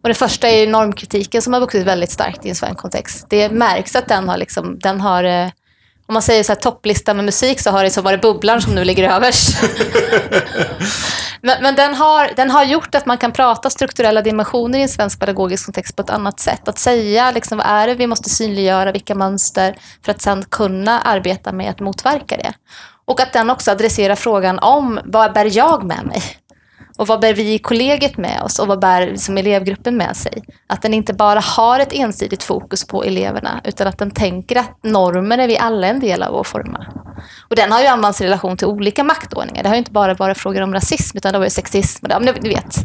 Och 0.02 0.08
det 0.08 0.14
första 0.14 0.48
är 0.48 0.66
normkritiken 0.66 1.42
som 1.42 1.52
har 1.52 1.60
vuxit 1.60 1.86
väldigt 1.86 2.10
starkt 2.10 2.46
i 2.46 2.48
en 2.48 2.54
svensk 2.54 2.80
kontext. 2.80 3.26
Det 3.28 3.50
märks 3.50 3.96
att 3.96 4.08
den 4.08 4.28
har, 4.28 4.36
liksom, 4.36 4.78
den 4.78 5.00
har 5.00 5.24
eh, 5.24 5.48
om 6.08 6.12
man 6.12 6.22
säger 6.22 6.42
så 6.42 6.52
här, 6.52 6.60
topplista 6.60 7.14
med 7.14 7.24
musik 7.24 7.60
så 7.60 7.70
har 7.70 7.84
det 7.84 7.90
så 7.90 8.02
varit 8.02 8.20
bubblan 8.20 8.62
som 8.62 8.74
nu 8.74 8.84
ligger 8.84 9.10
överst. 9.10 9.56
men 11.40 11.62
men 11.62 11.74
den, 11.74 11.94
har, 11.94 12.30
den 12.36 12.50
har 12.50 12.64
gjort 12.64 12.94
att 12.94 13.06
man 13.06 13.18
kan 13.18 13.32
prata 13.32 13.70
strukturella 13.70 14.22
dimensioner 14.22 14.78
i 14.78 14.82
en 14.82 14.88
svensk 14.88 15.20
pedagogisk 15.20 15.64
kontext 15.64 15.96
på 15.96 16.02
ett 16.02 16.10
annat 16.10 16.40
sätt. 16.40 16.68
Att 16.68 16.78
säga 16.78 17.30
liksom, 17.30 17.58
vad 17.58 17.66
är 17.66 17.86
det 17.86 17.94
vi 17.94 18.06
måste 18.06 18.30
synliggöra, 18.30 18.92
vilka 18.92 19.14
mönster, 19.14 19.76
för 20.04 20.12
att 20.12 20.22
sedan 20.22 20.44
kunna 20.50 21.00
arbeta 21.00 21.52
med 21.52 21.70
att 21.70 21.80
motverka 21.80 22.36
det. 22.36 22.52
Och 23.04 23.20
att 23.20 23.32
den 23.32 23.50
också 23.50 23.70
adresserar 23.70 24.14
frågan 24.14 24.58
om 24.58 25.00
vad 25.04 25.32
bär 25.32 25.56
jag 25.56 25.84
med 25.84 26.06
mig? 26.06 26.22
Och 26.98 27.06
vad 27.06 27.20
bär 27.20 27.34
vi 27.34 27.54
i 27.54 27.58
kollegiet 27.58 28.16
med 28.16 28.42
oss 28.42 28.58
och 28.58 28.66
vad 28.66 28.80
bär 28.80 29.16
som 29.16 29.38
elevgruppen 29.38 29.96
med 29.96 30.16
sig? 30.16 30.42
Att 30.66 30.82
den 30.82 30.94
inte 30.94 31.14
bara 31.14 31.40
har 31.40 31.80
ett 31.80 31.92
ensidigt 31.92 32.42
fokus 32.42 32.86
på 32.86 33.04
eleverna 33.04 33.60
utan 33.64 33.86
att 33.86 33.98
den 33.98 34.10
tänker 34.10 34.56
att 34.56 34.78
normer 34.84 35.38
är 35.38 35.46
vi 35.48 35.58
alla 35.58 35.86
en 35.86 36.00
del 36.00 36.22
av 36.22 36.36
att 36.36 36.46
forma. 36.46 36.86
Och 37.50 37.56
den 37.56 37.72
har 37.72 37.80
ju 37.80 37.86
använts 37.86 38.20
i 38.20 38.24
relation 38.24 38.56
till 38.56 38.66
olika 38.66 39.04
maktordningar. 39.04 39.62
Det 39.62 39.68
har 39.68 39.74
ju 39.76 39.78
inte 39.78 39.90
bara 39.92 40.14
varit 40.14 40.38
frågor 40.38 40.60
om 40.62 40.74
rasism 40.74 41.16
utan 41.16 41.32
det 41.32 41.38
var 41.38 41.46
ju 41.46 41.50
sexism. 41.50 42.06
Ja, 42.10 42.18
men 42.20 42.34
ni 42.40 42.48
vet. 42.48 42.76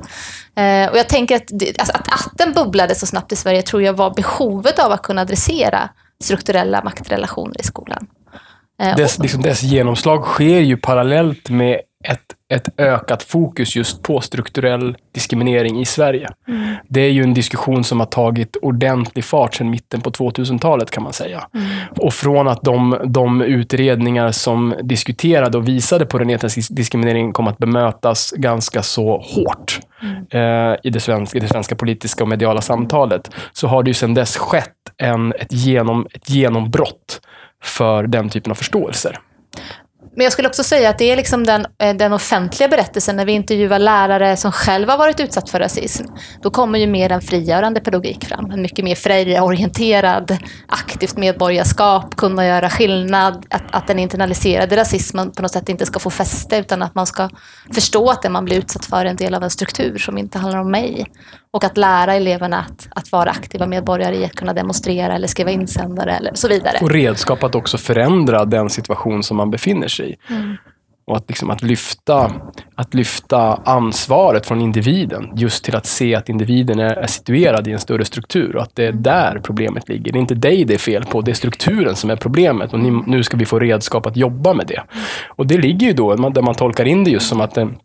Eh, 0.55 0.91
och 0.91 0.97
jag 0.97 1.09
tänker 1.09 1.35
att, 1.35 1.43
det- 1.47 1.79
alltså 1.79 1.93
att, 1.95 2.07
att 2.07 2.37
den 2.37 2.53
bubblade 2.53 2.95
så 2.95 3.05
snabbt 3.05 3.31
i 3.31 3.35
Sverige 3.35 3.61
tror 3.61 3.81
jag 3.83 3.93
var 3.93 4.13
behovet 4.15 4.79
av 4.79 4.91
att 4.91 5.01
kunna 5.01 5.21
adressera 5.21 5.89
strukturella 6.23 6.83
maktrelationer 6.83 7.59
i 7.61 7.63
skolan. 7.63 8.07
Eh, 8.81 8.95
Dess, 8.95 9.19
liksom 9.19 9.41
dess 9.41 9.63
genomslag 9.63 10.23
sker 10.25 10.59
ju 10.59 10.77
parallellt 10.77 11.49
med 11.49 11.79
ett, 12.03 12.21
ett 12.53 12.79
ökat 12.79 13.23
fokus 13.23 13.75
just 13.75 14.03
på 14.03 14.21
strukturell 14.21 14.97
diskriminering 15.13 15.79
i 15.79 15.85
Sverige. 15.85 16.29
Det 16.87 17.01
är 17.01 17.09
ju 17.09 17.23
en 17.23 17.33
diskussion 17.33 17.83
som 17.83 17.99
har 17.99 18.07
tagit 18.07 18.57
ordentlig 18.61 19.25
fart 19.25 19.55
sedan 19.55 19.69
mitten 19.69 20.01
på 20.01 20.11
2000-talet 20.11 20.91
kan 20.91 21.03
man 21.03 21.13
säga. 21.13 21.47
Och 21.99 22.13
från 22.13 22.47
att 22.47 22.61
de, 22.61 22.97
de 23.05 23.41
utredningar 23.41 24.31
som 24.31 24.75
diskuterade 24.83 25.57
och 25.57 25.67
visade 25.67 26.05
på 26.05 26.17
den 26.17 26.29
etniska 26.29 26.73
diskrimineringen 26.73 27.33
kom 27.33 27.47
att 27.47 27.57
bemötas 27.57 28.31
ganska 28.31 28.81
så 28.81 29.17
hårt 29.17 29.79
eh, 30.31 30.75
i, 30.83 30.89
det 30.89 30.99
svenska, 30.99 31.37
i 31.37 31.41
det 31.41 31.47
svenska 31.47 31.75
politiska 31.75 32.23
och 32.23 32.29
mediala 32.29 32.61
samtalet, 32.61 33.31
så 33.53 33.67
har 33.67 33.83
det 33.83 33.89
ju 33.89 33.93
sedan 33.93 34.13
dess 34.13 34.37
skett 34.37 34.75
en, 34.97 35.33
ett, 35.33 35.53
genom, 35.53 36.07
ett 36.13 36.29
genombrott 36.29 37.21
för 37.63 38.07
den 38.07 38.29
typen 38.29 38.51
av 38.51 38.55
förståelser. 38.55 39.19
Men 40.15 40.23
jag 40.23 40.33
skulle 40.33 40.47
också 40.47 40.63
säga 40.63 40.89
att 40.89 40.97
det 40.97 41.11
är 41.11 41.15
liksom 41.15 41.45
den, 41.45 41.65
eh, 41.83 41.95
den 41.95 42.13
offentliga 42.13 42.69
berättelsen 42.69 43.15
när 43.15 43.25
vi 43.25 43.31
intervjuar 43.31 43.79
lärare 43.79 44.37
som 44.37 44.51
själva 44.51 44.97
varit 44.97 45.19
utsatt 45.19 45.49
för 45.49 45.59
rasism. 45.59 46.05
Då 46.41 46.51
kommer 46.51 46.79
ju 46.79 46.87
mer 46.87 47.11
en 47.11 47.21
frigörande 47.21 47.79
pedagogik 47.79 48.25
fram. 48.25 48.51
En 48.51 48.61
mycket 48.61 48.85
mer 48.85 48.95
Freja-orienterad, 48.95 50.37
aktivt 50.67 51.17
medborgarskap, 51.17 52.15
kunna 52.15 52.47
göra 52.47 52.69
skillnad. 52.69 53.45
Att, 53.49 53.63
att 53.71 53.87
den 53.87 53.99
internaliserade 53.99 54.77
rasismen 54.77 55.31
på 55.31 55.41
något 55.41 55.51
sätt 55.51 55.69
inte 55.69 55.85
ska 55.85 55.99
få 55.99 56.09
fäste 56.09 56.57
utan 56.57 56.81
att 56.81 56.95
man 56.95 57.05
ska 57.05 57.29
förstå 57.73 58.09
att 58.09 58.21
det 58.21 58.29
man 58.29 58.45
blir 58.45 58.57
utsatt 58.57 58.85
för 58.85 58.97
är 58.97 59.05
en 59.05 59.15
del 59.15 59.33
av 59.33 59.43
en 59.43 59.49
struktur 59.49 59.97
som 59.97 60.17
inte 60.17 60.39
handlar 60.39 60.59
om 60.59 60.71
mig. 60.71 61.05
Och 61.53 61.63
att 61.63 61.77
lära 61.77 62.13
eleverna 62.13 62.59
att, 62.59 62.87
att 62.95 63.11
vara 63.11 63.29
aktiva 63.29 63.67
medborgare 63.67 64.15
i 64.15 64.25
att 64.25 64.35
kunna 64.35 64.53
demonstrera 64.53 65.13
eller 65.15 65.27
skriva 65.27 65.51
insändare 65.51 66.11
eller 66.11 66.31
så 66.33 66.47
vidare. 66.47 66.77
Och 66.81 66.91
redskap 66.91 67.43
att 67.43 67.55
också 67.55 67.77
förändra 67.77 68.45
den 68.45 68.69
situation 68.69 69.23
som 69.23 69.37
man 69.37 69.51
befinner 69.51 69.87
sig 69.87 70.11
i. 70.11 70.15
Och 71.05 71.17
att, 71.17 71.29
liksom, 71.29 71.49
att, 71.49 71.61
lyfta, 71.61 72.31
att 72.75 72.93
lyfta 72.93 73.55
ansvaret 73.65 74.47
från 74.47 74.61
individen 74.61 75.29
just 75.35 75.63
till 75.63 75.75
att 75.75 75.85
se 75.85 76.15
att 76.15 76.29
individen 76.29 76.79
är, 76.79 76.93
är 76.93 77.07
situerad 77.07 77.67
i 77.67 77.71
en 77.71 77.79
större 77.79 78.05
struktur 78.05 78.55
och 78.55 78.61
att 78.61 78.75
det 78.75 78.85
är 78.85 78.91
där 78.91 79.41
problemet 79.43 79.89
ligger. 79.89 80.11
Det 80.11 80.17
är 80.17 80.21
inte 80.21 80.35
dig 80.35 80.65
det 80.65 80.73
är 80.73 80.77
fel 80.77 81.05
på, 81.05 81.21
det 81.21 81.31
är 81.31 81.35
strukturen 81.35 81.95
som 81.95 82.09
är 82.09 82.15
problemet 82.15 82.73
och 82.73 82.79
ni, 82.79 83.03
nu 83.07 83.23
ska 83.23 83.37
vi 83.37 83.45
få 83.45 83.59
redskap 83.59 84.05
att 84.05 84.17
jobba 84.17 84.53
med 84.53 84.67
det. 84.67 84.83
Och 85.27 85.47
det 85.47 85.57
ligger 85.57 85.87
ju 85.87 85.93
då, 85.93 86.15
där 86.15 86.41
man 86.41 86.55
tolkar 86.55 86.85
in 86.85 87.03
det 87.03 87.11
just 87.11 87.29
som 87.29 87.41
att 87.41 87.57
en, 87.57 87.77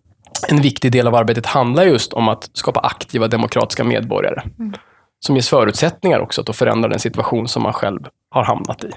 en 0.48 0.62
viktig 0.62 0.92
del 0.92 1.06
av 1.06 1.14
arbetet 1.14 1.46
handlar 1.46 1.84
just 1.84 2.12
om 2.12 2.28
att 2.28 2.50
skapa 2.52 2.80
aktiva 2.80 3.28
demokratiska 3.28 3.84
medborgare. 3.84 4.42
Som 5.20 5.36
ges 5.36 5.48
förutsättningar 5.48 6.20
också 6.20 6.44
att 6.46 6.56
förändra 6.56 6.88
den 6.88 6.98
situation 6.98 7.48
som 7.48 7.62
man 7.62 7.72
själv 7.72 8.00
har 8.30 8.44
hamnat 8.44 8.84
i. 8.84 8.90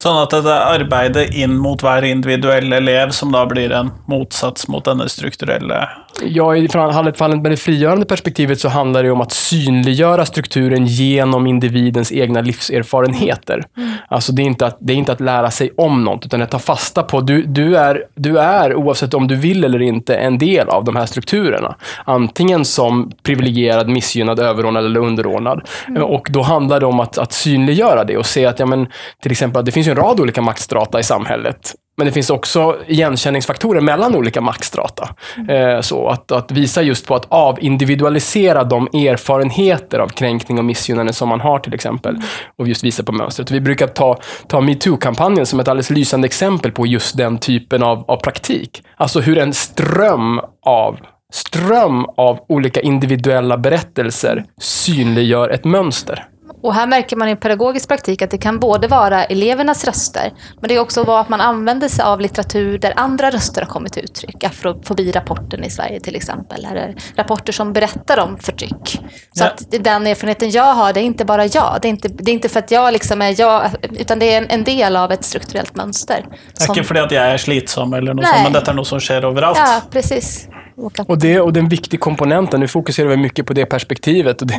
Sånn 0.00 0.16
at 0.16 0.32
det 0.32 0.48
er 0.48 0.78
arbeidet 0.78 1.34
inn 1.36 1.58
mot 1.60 1.82
hver 1.84 2.06
individuell 2.08 2.72
elev 2.72 3.10
som 3.12 3.34
da 3.34 3.42
blir 3.48 3.72
en 3.76 3.90
motsats 4.08 4.64
mot 4.72 4.86
denne 4.86 5.10
strukturelle 5.12 5.82
Ja, 6.22 6.56
i 6.56 6.68
fallet, 6.68 7.18
fallet 7.18 7.42
med 7.42 7.52
det 7.52 7.56
frigörande 7.56 8.06
perspektivet 8.06 8.60
så 8.60 8.68
handlar 8.68 9.02
det 9.02 9.10
om 9.10 9.20
att 9.20 9.32
synliggöra 9.32 10.26
strukturen 10.26 10.86
genom 10.86 11.46
individens 11.46 12.12
egna 12.12 12.40
livserfarenheter. 12.40 13.64
Alltså 14.08 14.32
det 14.32 14.42
är, 14.42 14.44
inte 14.44 14.66
att, 14.66 14.76
det 14.80 14.92
är 14.92 14.96
inte 14.96 15.12
att 15.12 15.20
lära 15.20 15.50
sig 15.50 15.70
om 15.76 16.04
något, 16.04 16.26
utan 16.26 16.42
att 16.42 16.50
ta 16.50 16.58
fasta 16.58 17.02
på 17.02 17.20
du, 17.20 17.42
du, 17.42 17.76
är, 17.76 18.04
du 18.14 18.38
är, 18.38 18.74
oavsett 18.74 19.14
om 19.14 19.28
du 19.28 19.36
vill 19.36 19.64
eller 19.64 19.82
inte, 19.82 20.16
en 20.16 20.38
del 20.38 20.68
av 20.68 20.84
de 20.84 20.96
här 20.96 21.06
strukturerna. 21.06 21.74
Antingen 22.04 22.64
som 22.64 23.12
privilegierad, 23.22 23.88
missgynnad, 23.88 24.40
överordnad 24.40 24.84
eller 24.84 25.00
underordnad. 25.00 25.68
Och 26.02 26.28
då 26.30 26.42
handlar 26.42 26.80
det 26.80 26.86
om 26.86 27.00
att, 27.00 27.18
att 27.18 27.32
synliggöra 27.32 28.04
det 28.04 28.16
och 28.16 28.26
se 28.26 28.46
att, 28.46 28.58
ja 28.58 28.66
men, 28.66 28.86
till 29.22 29.32
exempel, 29.32 29.64
det 29.64 29.72
finns 29.72 29.88
ju 29.90 29.98
en 29.98 30.04
rad 30.04 30.20
olika 30.20 30.42
maktstrata 30.42 31.00
i 31.00 31.02
samhället. 31.02 31.74
Men 31.96 32.06
det 32.06 32.12
finns 32.12 32.30
också 32.30 32.76
igenkänningsfaktorer 32.86 33.80
mellan 33.80 34.16
olika 34.16 34.40
maktstrata. 34.40 35.14
Eh, 35.48 35.80
så 35.80 36.08
att, 36.08 36.32
att 36.32 36.50
visa 36.50 36.82
just 36.82 37.06
på 37.06 37.14
att 37.14 37.26
avindividualisera 37.28 38.64
de 38.64 38.86
erfarenheter 38.86 39.98
av 39.98 40.08
kränkning 40.08 40.58
och 40.58 40.64
missgynnande 40.64 41.12
som 41.12 41.28
man 41.28 41.40
har 41.40 41.58
till 41.58 41.74
exempel. 41.74 42.16
Och 42.58 42.68
just 42.68 42.84
visa 42.84 43.02
på 43.02 43.12
mönstret. 43.12 43.50
Vi 43.50 43.60
brukar 43.60 43.86
ta, 43.86 44.18
ta 44.46 44.60
metoo-kampanjen 44.60 45.46
som 45.46 45.60
ett 45.60 45.68
alldeles 45.68 45.90
lysande 45.90 46.26
exempel 46.26 46.72
på 46.72 46.86
just 46.86 47.16
den 47.16 47.38
typen 47.38 47.82
av, 47.82 48.04
av 48.08 48.16
praktik. 48.16 48.82
Alltså 48.96 49.20
hur 49.20 49.38
en 49.38 49.52
ström 49.52 50.40
av 50.66 50.98
ström 51.32 52.04
av 52.16 52.38
olika 52.48 52.80
individuella 52.80 53.56
berättelser 53.58 54.44
synliggör 54.60 55.48
ett 55.48 55.64
mönster. 55.64 56.26
Och 56.62 56.74
här 56.74 56.86
märker 56.86 57.16
man 57.16 57.28
i 57.28 57.36
pedagogisk 57.36 57.88
praktik 57.88 58.22
att 58.22 58.30
det 58.30 58.38
kan 58.38 58.58
både 58.58 58.88
vara 58.88 59.24
elevernas 59.24 59.84
röster, 59.84 60.32
men 60.60 60.68
det 60.68 60.74
är 60.74 60.80
också 60.80 61.04
vara 61.04 61.20
att 61.20 61.28
man 61.28 61.40
använder 61.40 61.88
sig 61.88 62.04
av 62.04 62.20
litteratur 62.20 62.78
där 62.78 62.92
andra 62.96 63.30
röster 63.30 63.62
har 63.62 63.68
kommit 63.68 63.92
till 63.92 64.04
uttryck. 64.04 64.44
Afrofobi-rapporten 64.44 65.64
i 65.64 65.70
Sverige 65.70 66.00
till 66.00 66.16
exempel, 66.16 66.64
eller 66.64 66.94
rapporter 67.16 67.52
som 67.52 67.72
berättar 67.72 68.18
om 68.20 68.38
förtryck. 68.38 69.00
Så 69.32 69.44
Ja. 69.44 69.46
att 69.46 69.64
den 69.84 70.06
erfarenheten 70.06 70.50
jag 70.50 70.74
har, 70.74 70.92
det 70.92 71.00
är 71.00 71.04
inte 71.04 71.24
bara 71.24 71.46
jag. 71.46 71.78
Det 71.82 71.88
är 71.88 71.90
inte, 71.90 72.08
det 72.08 72.30
är 72.30 72.34
inte 72.34 72.48
för 72.48 72.58
att 72.58 72.70
jag 72.70 72.92
liksom 72.92 73.22
är 73.22 73.40
jag, 73.40 73.70
utan 73.82 74.18
det 74.18 74.34
är 74.34 74.38
en, 74.42 74.46
en 74.50 74.64
del 74.64 74.96
av 74.96 75.12
ett 75.12 75.24
strukturellt 75.24 75.76
mönster. 75.76 76.14
Er 76.60 76.64
som- 76.66 76.74
ikke 76.76 76.84
fordi 76.84 77.00
at 77.00 77.12
jeg 77.12 77.32
er 77.34 77.36
slitsom, 77.38 77.94
eller 77.94 78.14
Nei. 78.14 78.24
sånt, 78.24 78.42
men 78.42 78.52
dette 78.52 78.70
er 78.70 78.74
noe 78.74 78.84
som 78.84 79.00
skjer 79.00 79.24
overalt. 79.24 79.58
Ja, 79.58 79.80
precis. 79.90 80.48
Och 80.80 80.92
Och, 81.06 81.18
det, 81.18 81.40
och 81.40 81.52
den 81.52 81.68
viktiga 81.68 82.00
komponenten, 82.00 82.60
nu 82.60 82.68
fokuserar 82.68 83.08
vi 83.08 83.16
mycket 83.16 83.46
på 83.46 83.52
det 83.52 83.66
perspektivet, 83.66 84.38
det, 84.38 84.54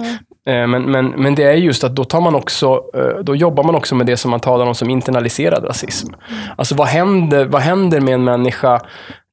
eh, 0.52 0.68
men, 0.68 0.92
men, 0.92 1.10
men 1.10 1.36
det 1.36 1.44
är 1.44 1.54
just 1.54 1.84
att 1.84 1.96
då, 1.96 2.04
tar 2.04 2.22
man 2.22 2.36
också, 2.36 2.84
eh, 2.94 3.24
då 3.24 3.36
jobbar 3.36 3.64
man 3.64 3.76
också 3.76 3.96
med 3.96 4.06
det 4.06 4.18
som 4.18 4.32
man 4.32 4.40
talar 4.40 4.66
om 4.66 4.76
som 4.76 4.90
internaliserad 4.90 5.66
rasism. 5.66 6.14
Alltså 6.58 6.76
vad 6.76 6.88
händer, 6.88 7.46
vad 7.46 7.62
händer 7.62 8.02
med 8.02 8.14
en 8.14 8.24
människa 8.24 8.80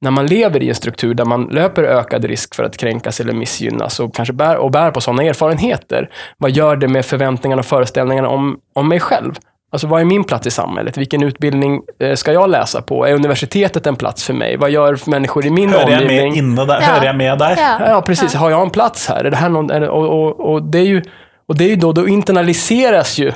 när 0.01 0.11
man 0.11 0.25
lever 0.25 0.63
i 0.63 0.69
en 0.69 0.75
struktur 0.75 1.13
där 1.13 1.25
man 1.25 1.43
löper 1.43 1.83
ökad 1.83 2.25
risk 2.25 2.55
för 2.55 2.63
att 2.63 2.77
kränkas 2.77 3.19
eller 3.19 3.33
missgynnas 3.33 3.99
och 3.99 4.15
kanske 4.15 4.33
bär, 4.33 4.57
och 4.57 4.71
bär 4.71 4.91
på 4.91 5.01
sådana 5.01 5.23
erfarenheter? 5.23 6.09
Vad 6.37 6.51
gör 6.51 6.75
det 6.75 6.87
med 6.87 7.05
förväntningarna 7.05 7.59
och 7.59 7.65
föreställningarna 7.65 8.29
om, 8.29 8.59
om 8.75 8.89
mig 8.89 8.99
själv? 8.99 9.33
Alltså 9.71 9.87
vad 9.87 10.01
är 10.01 10.05
min 10.05 10.23
plats 10.23 10.47
i 10.47 10.51
samhället? 10.51 10.97
Vilken 10.97 11.23
utbildning 11.23 11.81
eh, 11.99 12.15
ska 12.15 12.33
jag 12.33 12.49
läsa 12.49 12.81
på? 12.81 13.05
Är 13.05 13.13
universitetet 13.13 13.87
en 13.87 13.95
plats 13.95 14.23
för 14.23 14.33
mig? 14.33 14.57
Vad 14.57 14.71
gör 14.71 15.09
människor 15.09 15.45
i 15.45 15.49
min 15.49 15.69
jeg 15.69 15.83
omgivning? 15.83 16.29
med 16.29 16.37
inne 16.37 16.65
der? 16.65 16.81
Ja. 16.81 16.87
Hører 16.87 17.05
jeg 17.05 17.15
med 17.15 17.39
der? 17.39 17.57
ja, 17.57 17.89
Ja, 17.89 18.01
precis. 18.01 18.33
Har 18.33 18.49
jag 18.49 18.61
en 18.61 18.69
plats 18.69 19.07
här? 19.07 19.25
Är 19.25 19.31
det 19.31 19.37
här 19.37 19.49
någon, 19.49 19.71
är 19.71 19.79
det, 19.79 19.89
och, 19.89 20.23
och, 20.23 20.53
och 20.53 20.63
det 20.63 20.79
är 20.79 20.85
ju, 20.85 21.01
och 21.47 21.55
det 21.55 21.63
är 21.63 21.69
ju 21.69 21.75
då, 21.75 21.91
då 21.91 22.07
internaliseras 22.07 23.17
ju 23.17 23.31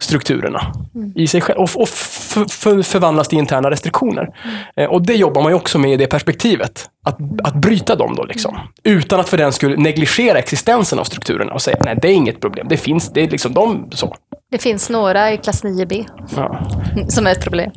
strukturerna 0.00 0.72
i 1.14 1.26
sig 1.26 1.40
själv 1.40 1.58
och, 1.58 1.80
och 1.80 1.88
förvandlas 2.84 3.28
till 3.28 3.38
interna 3.38 3.70
restriktioner. 3.70 4.28
Eh, 4.76 4.86
och 4.86 5.02
det 5.02 5.14
jobbar 5.14 5.42
man 5.42 5.52
ju 5.52 5.56
också 5.56 5.78
med 5.78 5.92
i 5.92 5.96
det 5.96 6.06
perspektivet. 6.06 6.90
Att, 7.04 7.18
att 7.44 7.54
bryta 7.54 7.96
dem 7.96 8.14
då 8.16 8.24
liksom. 8.24 8.58
Utan 8.84 9.20
att 9.20 9.28
för 9.28 9.36
den 9.36 9.52
skulle 9.52 9.76
negligera 9.76 10.38
existensen 10.38 10.98
av 10.98 11.04
strukturerna 11.04 11.52
och 11.52 11.62
säga 11.62 11.76
nej, 11.80 11.98
det 12.02 12.08
är 12.08 12.12
inget 12.12 12.40
problem. 12.40 12.66
Det 12.70 12.76
finns, 12.76 13.12
det 13.12 13.20
är 13.20 13.30
liksom 13.30 13.54
de 13.54 13.88
så. 13.90 14.16
Det 14.50 14.58
finns 14.58 14.90
några 14.90 15.32
i 15.32 15.36
klass 15.36 15.64
9B 15.64 16.06
Ja. 16.36 16.60
som 17.08 17.26
är 17.26 17.32
ett 17.32 17.42
problem. 17.42 17.70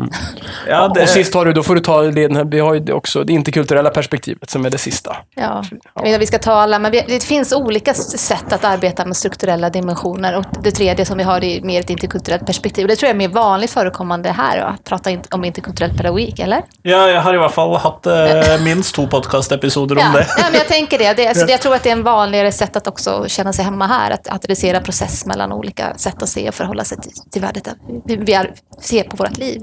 Ja, 0.67 0.87
det, 0.87 1.01
Och 1.01 1.09
sist 1.09 1.33
har 1.33 1.45
du, 1.45 1.53
då 1.53 1.63
får 1.63 1.75
du 1.75 1.81
ta 1.81 2.01
det, 2.01 2.43
vi 2.51 2.59
har 2.59 2.73
ju 2.73 2.93
också 2.93 3.23
det 3.23 3.33
interkulturella 3.33 3.89
perspektivet 3.89 4.49
som 4.49 4.65
är 4.65 4.69
det 4.69 4.77
sista. 4.77 5.17
Ja, 5.35 5.43
jag 5.43 6.01
vet 6.01 6.05
inte 6.05 6.15
om 6.15 6.19
vi 6.19 6.25
ska 6.25 6.39
ta 6.39 6.51
alla, 6.51 6.79
men 6.79 6.91
vi, 6.91 7.05
det 7.07 7.23
finns 7.23 7.53
olika 7.53 7.93
sätt 7.93 8.53
att 8.53 8.63
arbeta 8.65 9.05
med 9.05 9.17
strukturella 9.17 9.69
dimensioner. 9.69 10.37
Och 10.37 10.45
det 10.63 10.71
tredje 10.71 11.05
som 11.05 11.17
vi 11.17 11.23
har 11.23 11.43
är 11.43 11.61
mer 11.61 11.79
ett 11.79 11.89
interkulturellt 11.89 12.45
perspektiv. 12.45 12.87
Det 12.87 12.95
tror 12.95 13.07
jag 13.07 13.13
är 13.13 13.17
mer 13.17 13.27
vanligt 13.27 13.71
förekommande 13.71 14.31
här 14.31 14.65
och 14.65 14.85
prata 14.85 15.09
om 15.31 15.45
interkulturell 15.45 15.97
pedagogik, 15.97 16.39
eller? 16.39 16.61
Ja, 16.81 17.09
jag 17.09 17.21
har 17.21 17.33
i 17.33 17.37
alla 17.37 17.49
fall 17.49 17.75
haft 17.75 18.05
eh, 18.05 18.63
minst 18.63 18.95
två 18.95 19.07
podcastepisoder 19.07 19.95
om 19.95 20.01
ja. 20.13 20.19
det. 20.19 20.27
Ja, 20.37 20.43
men 20.51 20.57
jag 20.57 20.67
tänker 20.67 20.97
det. 20.97 21.13
det 21.13 21.27
alltså, 21.27 21.45
jag 21.47 21.61
tror 21.61 21.75
att 21.75 21.83
det 21.83 21.89
är 21.89 21.93
en 21.93 22.03
vanligare 22.03 22.51
sätt 22.51 22.75
att 22.75 22.87
också 22.87 23.25
känna 23.27 23.53
sig 23.53 23.65
hemma 23.65 23.87
här, 23.87 24.11
att 24.11 24.33
adressera 24.33 24.79
process 24.79 25.25
mellan 25.25 25.51
olika 25.51 25.93
sätt 25.97 26.23
att 26.23 26.29
se 26.29 26.47
och 26.47 26.55
förhålla 26.61 26.83
sig 26.83 26.97
till, 26.97 27.11
till 27.31 27.41
värdet, 27.41 27.67
hur 28.07 28.17
vi 28.17 28.33
är, 28.33 28.53
ser 28.79 29.03
på 29.03 29.17
vårt 29.17 29.37
liv. 29.37 29.61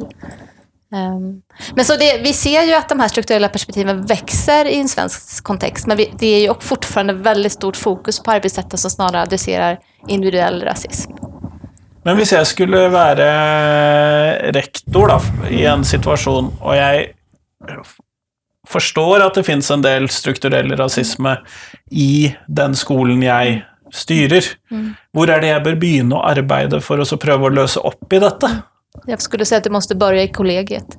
Um, 0.92 1.42
men 1.74 1.84
så 1.84 1.96
det, 1.96 2.18
vi 2.22 2.32
ser 2.32 2.62
ju 2.62 2.74
att 2.74 2.88
de 2.88 3.00
här 3.00 3.08
strukturella 3.08 3.48
perspektiven 3.48 4.06
växer 4.06 4.64
i 4.64 4.80
en 4.80 4.88
svensk 4.88 5.44
kontext, 5.44 5.86
men 5.86 5.96
vi, 5.96 6.12
det 6.18 6.26
är 6.26 6.40
ju 6.40 6.54
fortfarande 6.60 7.12
väldigt 7.12 7.52
stort 7.52 7.76
fokus 7.76 8.22
på 8.22 8.30
arbetssätten 8.30 8.78
som 8.78 8.90
snarare 8.90 9.22
adresserar 9.22 9.78
individuell 10.06 10.62
rasism. 10.62 11.12
Men 12.02 12.14
om 12.16 12.24
jag 12.30 12.46
skulle 12.46 12.88
vara 12.88 13.14
rektor 14.52 15.08
då, 15.08 15.20
i 15.50 15.64
en 15.64 15.84
situation 15.84 16.52
och 16.60 16.76
jag 16.76 17.06
förstår 18.68 19.20
att 19.20 19.34
det 19.34 19.42
finns 19.42 19.70
en 19.70 19.82
del 19.82 20.08
strukturell 20.08 20.76
rasism 20.76 21.26
i 21.90 22.36
den 22.46 22.76
skolan 22.76 23.22
jag 23.22 23.62
styrer, 23.92 24.44
mm. 24.70 24.94
var 25.10 25.28
är 25.28 25.40
det 25.40 25.46
jag 25.46 25.62
bör 25.62 25.76
börja 25.76 26.22
arbeta 26.22 26.80
för 26.80 26.98
att 26.98 27.20
pröva 27.20 27.46
att 27.46 27.54
lösa 27.54 27.80
upp 27.80 28.12
i 28.12 28.18
detta? 28.18 28.50
Jag 29.06 29.22
skulle 29.22 29.44
säga 29.44 29.56
att 29.58 29.64
du 29.64 29.70
måste 29.70 29.94
börja 29.94 30.22
i 30.22 30.28
kollegiet. 30.28 30.86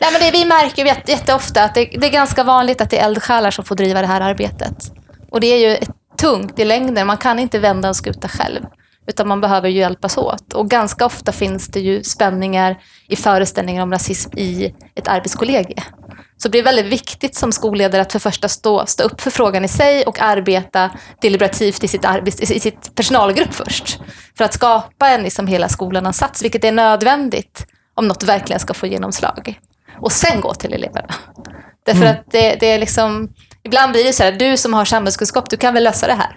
Nej, 0.00 0.12
men 0.12 0.20
det, 0.20 0.30
vi 0.32 0.44
märker 0.44 0.84
jätteofta 0.84 1.64
att 1.64 1.74
det, 1.74 1.84
det, 1.84 2.06
är 2.06 2.12
ganska 2.12 2.44
vanligt 2.44 2.80
att 2.80 2.90
det 2.90 2.98
är 2.98 3.04
eldsjälar 3.04 3.50
som 3.50 3.64
får 3.64 3.74
driva 3.74 4.00
det 4.00 4.06
här 4.06 4.20
arbetet. 4.20 4.92
Och 5.30 5.40
det 5.40 5.46
är 5.46 5.70
ju 5.70 5.76
tungt 6.20 6.58
i 6.58 6.64
längden. 6.64 7.06
Man 7.06 7.16
kan 7.16 7.38
inte 7.38 7.58
vända 7.58 7.88
en 7.88 7.94
skuta 7.94 8.28
själv. 8.28 8.60
Utan 9.06 9.28
man 9.28 9.40
behöver 9.40 9.68
ju 9.68 9.78
hjälpas 9.78 10.18
åt. 10.18 10.52
Och 10.52 10.70
ganska 10.70 11.06
ofta 11.06 11.32
finns 11.32 11.68
det 11.68 11.80
ju 11.80 12.02
spänningar 12.02 12.82
i 13.08 13.16
föreställningar 13.16 13.82
om 13.82 13.92
rasism 13.92 14.38
i 14.38 14.74
ett 14.94 15.08
arbetskollegie. 15.08 15.82
Så 16.36 16.48
det 16.48 16.58
är 16.58 16.62
väldigt 16.62 16.86
viktigt 16.86 17.34
som 17.34 17.52
skolledare 17.52 18.02
att 18.02 18.12
för 18.12 18.18
första 18.18 18.48
stå, 18.48 18.86
stå 18.86 19.04
upp 19.04 19.20
för 19.20 19.30
frågan 19.30 19.64
i 19.64 19.68
sig 19.68 20.04
och 20.04 20.20
arbeta 20.20 20.90
deliberativt 21.20 21.84
i 21.84 21.88
sitt, 21.88 22.04
arbets, 22.04 22.50
i 22.50 22.60
sitt 22.60 22.94
personalgrupp 22.94 23.54
först. 23.54 24.00
För 24.36 24.44
att 24.44 24.54
skapa 24.54 25.08
en 25.08 25.22
liksom 25.22 25.46
hela 25.46 25.68
skolan-ansats, 25.68 26.42
vilket 26.42 26.64
är 26.64 26.72
nödvändigt 26.72 27.66
om 27.94 28.08
något 28.08 28.22
verkligen 28.22 28.60
ska 28.60 28.74
få 28.74 28.86
genomslag. 28.86 29.60
Och 30.00 30.12
sen 30.12 30.40
gå 30.40 30.54
till 30.54 30.72
eleverna. 30.72 31.14
Därför 31.86 32.02
mm. 32.02 32.12
att 32.12 32.30
det, 32.30 32.56
det 32.60 32.66
är 32.66 32.78
liksom 32.78 33.28
Ibland 33.62 33.92
blir 33.92 34.04
det 34.04 34.12
så 34.12 34.22
här, 34.22 34.32
du 34.32 34.56
som 34.56 34.74
har 34.74 34.84
samhällskunskap, 34.84 35.50
du 35.50 35.56
kan 35.56 35.74
väl 35.74 35.84
lösa 35.84 36.06
det 36.06 36.12
här? 36.14 36.36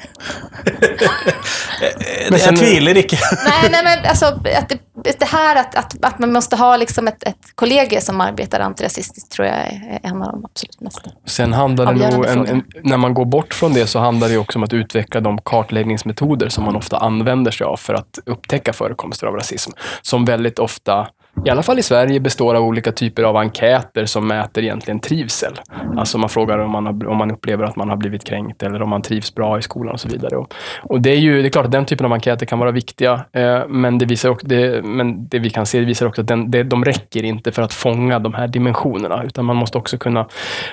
men 2.29 2.39
sen, 2.39 2.55
jag 2.55 2.57
tvivlar 2.57 2.97
inte. 2.97 3.17
nej, 3.45 3.69
nej, 3.71 3.83
men 3.83 4.05
alltså, 4.05 4.25
att 4.25 4.69
det, 4.69 4.79
det 5.19 5.25
här 5.25 5.55
att, 5.55 5.75
att, 5.75 6.05
att 6.05 6.19
man 6.19 6.33
måste 6.33 6.55
ha 6.55 6.77
liksom 6.77 7.07
ett, 7.07 7.23
ett 7.23 7.55
kollegie 7.55 8.01
som 8.01 8.21
arbetar 8.21 8.59
antirasistiskt 8.59 9.31
tror 9.31 9.47
jag 9.47 9.57
är 9.57 9.99
en 10.03 10.21
av 10.21 10.31
de 10.31 10.45
absolut 10.45 10.81
mest 10.81 11.01
Sen 11.25 11.53
handlar 11.53 11.93
det 11.93 12.09
nog, 12.09 12.25
en, 12.25 12.47
en, 12.47 12.63
när 12.83 12.97
man 12.97 13.13
går 13.13 13.25
bort 13.25 13.53
från 13.53 13.73
det 13.73 13.87
så 13.87 13.99
handlar 13.99 14.29
det 14.29 14.37
också 14.37 14.59
om 14.59 14.63
att 14.63 14.73
utveckla 14.73 15.21
de 15.21 15.37
kartläggningsmetoder 15.41 16.49
som 16.49 16.63
man 16.63 16.75
ofta 16.75 16.97
använder 16.97 17.51
sig 17.51 17.65
av 17.65 17.77
för 17.77 17.93
att 17.93 18.19
upptäcka 18.25 18.73
förekomster 18.73 19.27
av 19.27 19.33
rasism. 19.33 19.71
Som 20.01 20.25
väldigt 20.25 20.59
ofta 20.59 21.07
i 21.45 21.49
alla 21.49 21.63
fall 21.63 21.79
i 21.79 21.83
Sverige, 21.83 22.19
består 22.19 22.55
av 22.55 22.63
olika 22.63 22.91
typer 22.91 23.23
av 23.23 23.37
enkäter 23.37 24.05
som 24.05 24.27
mäter 24.27 24.63
egentligen 24.63 24.99
trivsel. 24.99 25.53
Alltså 25.97 26.17
man 26.17 26.29
frågar 26.29 26.59
om 26.59 26.71
man, 26.71 26.85
har, 26.85 27.07
om 27.07 27.17
man 27.17 27.31
upplever 27.31 27.63
att 27.63 27.75
man 27.75 27.89
har 27.89 27.97
blivit 27.97 28.23
kränkt 28.23 28.63
eller 28.63 28.81
om 28.81 28.89
man 28.89 29.01
trivs 29.01 29.35
bra 29.35 29.59
i 29.59 29.61
skolan 29.61 29.93
och 29.93 29.99
så 29.99 30.07
vidare. 30.07 30.37
Och, 30.37 30.53
och 30.81 31.01
det 31.01 31.09
är 31.09 31.17
ju 31.17 31.41
det 31.41 31.47
är 31.47 31.49
klart 31.49 31.65
att 31.65 31.71
den 31.71 31.85
typen 31.85 32.05
av 32.05 32.13
enkäter 32.13 32.45
kan 32.45 32.59
vara 32.59 32.71
viktiga, 32.71 33.25
eh, 33.31 33.67
men, 33.67 33.97
det 33.97 34.05
visar 34.05 34.29
också, 34.29 34.47
det, 34.47 34.85
men 34.85 35.27
det 35.27 35.39
vi 35.39 35.49
kan 35.49 35.65
se 35.65 35.79
visar 35.79 36.05
också 36.05 36.21
att 36.21 36.27
den, 36.27 36.51
det, 36.51 36.63
de 36.63 36.85
räcker 36.85 37.23
inte 37.23 37.51
för 37.51 37.61
att 37.61 37.73
fånga 37.73 38.19
de 38.19 38.33
här 38.33 38.47
dimensionerna, 38.47 39.23
utan 39.23 39.45
man 39.45 39.55
måste 39.55 39.77
också 39.77 39.97
kunna 39.97 40.27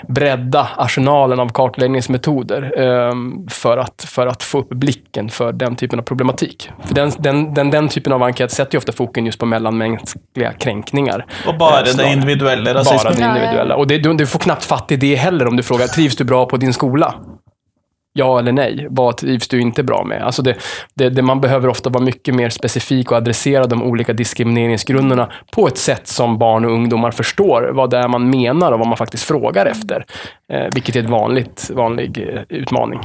bredda 0.09 0.68
arsenalen 0.77 1.40
av 1.40 1.49
kartläggningsmetoder 1.49 2.73
eh, 2.77 3.14
för, 3.51 3.79
att, 3.79 4.05
för 4.09 4.27
att 4.27 4.42
få 4.42 4.59
upp 4.59 4.68
blicken 4.68 5.29
för 5.29 5.53
den 5.53 5.77
typen 5.77 5.99
av 5.99 6.03
problematik. 6.03 6.70
För 6.85 6.94
den, 6.94 7.11
den, 7.18 7.55
den, 7.55 7.70
den 7.70 7.88
typen 7.88 8.12
av 8.12 8.23
enkät 8.23 8.51
sätter 8.51 8.75
ju 8.75 8.79
ofta 8.79 8.92
fokus 8.92 9.11
just 9.25 9.38
på 9.38 9.46
mellanmänskliga 9.46 10.50
kränkningar. 10.53 11.27
Och 11.47 11.59
bara 11.59 11.79
eh, 11.81 11.95
den 11.97 12.13
individuella 12.13 12.75
rasismen. 12.75 12.99
Bara 13.05 13.13
den 13.15 13.37
individuella. 13.37 13.77
Och 13.77 13.87
det, 13.87 13.99
du, 13.99 14.15
du 14.15 14.27
får 14.27 14.39
knappt 14.39 14.65
fatt 14.65 14.93
i 14.93 14.97
det 14.97 15.15
heller 15.15 15.49
om 15.49 15.57
du 15.57 15.63
frågar, 15.63 15.87
trivs 15.87 16.17
du 16.17 16.25
bra 16.25 16.47
på 16.47 16.57
din 16.57 16.73
skola? 16.73 17.15
Ja 18.21 18.39
eller 18.39 18.53
nej. 18.53 18.87
Vad 18.91 19.17
trivs 19.17 19.49
du 19.49 19.61
inte 19.61 19.83
bra 19.83 20.05
med? 20.05 20.23
Alltså 20.23 20.43
det, 20.43 20.57
det, 20.95 21.11
det, 21.11 21.23
man 21.23 21.41
behöver 21.41 21.69
ofta 21.69 21.91
vara 21.91 22.05
mycket 22.05 22.35
mer 22.35 22.51
specifik 22.51 23.11
och 23.11 23.17
adressera 23.17 23.67
de 23.67 23.83
olika 23.83 24.13
diskrimineringsgrunderna 24.13 25.33
på 25.53 25.67
ett 25.67 25.79
sätt 25.79 26.07
som 26.07 26.39
barn 26.39 26.65
och 26.65 26.73
ungdomar 26.73 27.11
förstår 27.11 27.71
vad 27.75 27.91
det 27.91 27.99
är 27.99 28.09
man 28.09 28.31
menar 28.31 28.73
och 28.73 28.79
vad 28.79 28.89
man 28.89 28.97
faktiskt 28.97 29.25
frågar 29.25 29.67
efter. 29.67 30.05
Eh, 30.53 30.67
vilket 30.75 30.97
är 30.97 31.01
en 31.01 31.11
vanligt, 31.11 31.71
vanlig 31.75 32.19
eh, 32.19 32.43
utmaning. 32.49 33.01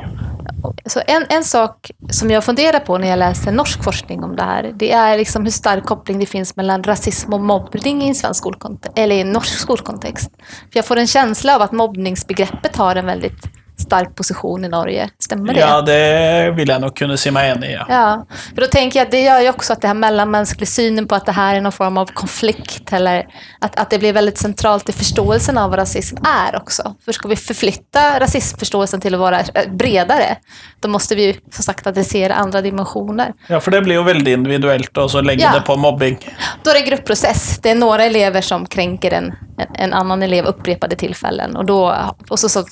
Så 0.86 1.01
en, 1.08 1.25
en 1.30 1.43
sak 1.43 1.91
som 2.10 2.32
jag 2.32 2.43
funderar 2.43 2.80
på 2.80 2.97
när 2.97 3.08
jag 3.08 3.19
läser 3.19 3.51
norsk 3.51 3.84
forskning 3.84 4.23
om 4.23 4.36
det 4.36 4.43
här, 4.43 4.71
det 4.75 4.91
är 4.91 5.17
liksom 5.17 5.43
hur 5.43 5.51
stark 5.51 5.84
koppling 5.86 6.19
det 6.19 6.25
finns 6.25 6.56
mellan 6.56 6.84
rasism 6.84 7.34
och 7.34 7.41
mobbning 7.41 8.01
i 8.04 8.08
en 8.08 8.15
svensk 8.15 8.39
skolkontext, 8.39 8.99
eller 8.99 9.15
i 9.15 9.21
en 9.21 9.32
norsk 9.32 9.60
skolkontext. 9.60 10.32
För 10.71 10.78
jag 10.78 10.86
får 10.86 10.97
en 10.97 11.08
känsla 11.08 11.56
av 11.56 11.62
att 11.62 11.71
mobbningsbegreppet 11.71 12.75
har 12.75 12.95
en 12.95 13.06
väldigt 13.06 13.54
stark 13.77 14.15
position 14.15 14.65
i 14.65 14.69
Norge. 14.69 15.09
Stämmer 15.19 15.53
det? 15.53 15.59
Ja, 15.59 15.81
det 15.81 16.51
vill 16.51 16.69
jag 16.69 16.81
nog 16.81 16.95
kunna 16.95 17.17
mig 17.31 17.49
enig 17.49 17.69
i. 17.69 17.73
Ja. 17.73 17.85
ja, 17.89 18.25
för 18.55 18.61
då 18.61 18.67
tänker 18.67 18.99
jag 18.99 19.05
att 19.05 19.11
det 19.11 19.21
gör 19.21 19.41
ju 19.41 19.49
också 19.49 19.73
att 19.73 19.81
det 19.81 19.88
här 19.88 19.95
mellanmänskliga 19.95 20.65
synen 20.65 21.07
på 21.07 21.15
att 21.15 21.25
det 21.25 21.31
här 21.31 21.55
är 21.55 21.61
någon 21.61 21.71
form 21.71 21.97
av 21.97 22.05
konflikt 22.05 22.93
eller 22.93 23.27
att, 23.59 23.79
att 23.79 23.89
det 23.89 23.99
blir 23.99 24.13
väldigt 24.13 24.38
centralt 24.38 24.89
i 24.89 24.91
förståelsen 24.91 25.57
av 25.57 25.69
vad 25.69 25.79
rasism 25.79 26.17
är 26.25 26.55
också. 26.55 26.95
För 27.05 27.11
ska 27.11 27.27
vi 27.27 27.35
förflytta 27.35 28.19
rasismförståelsen 28.19 29.01
till 29.01 29.13
att 29.13 29.19
vara 29.19 29.39
eh, 29.39 29.71
bredare, 29.71 30.38
då 30.79 30.88
måste 30.89 31.15
vi 31.15 31.25
ju 31.25 31.33
som 31.51 31.63
sagt 31.63 31.88
adressera 31.88 32.33
andra 32.33 32.61
dimensioner. 32.61 33.33
Ja, 33.47 33.59
för 33.59 33.71
det 33.71 33.81
blir 33.81 33.95
ju 33.95 34.03
väldigt 34.03 34.27
individuellt 34.27 34.97
och 34.97 35.11
så 35.11 35.21
lägger 35.21 35.45
ja. 35.45 35.53
det 35.53 35.61
på 35.61 35.75
mobbing. 35.75 36.17
Då 36.63 36.69
är 36.69 36.73
det 36.73 36.79
en 36.79 36.85
gruppprocess. 36.85 37.59
Det 37.63 37.69
är 37.69 37.75
några 37.75 38.03
elever 38.03 38.41
som 38.41 38.65
kränker 38.65 39.11
en, 39.11 39.35
en 39.73 39.93
annan 39.93 40.23
elev 40.23 40.45
upprepade 40.45 40.95
tillfällen 40.95 41.55
och, 41.55 41.65
då, 41.65 41.95
och 42.29 42.39
så, 42.39 42.49
så 42.49 42.63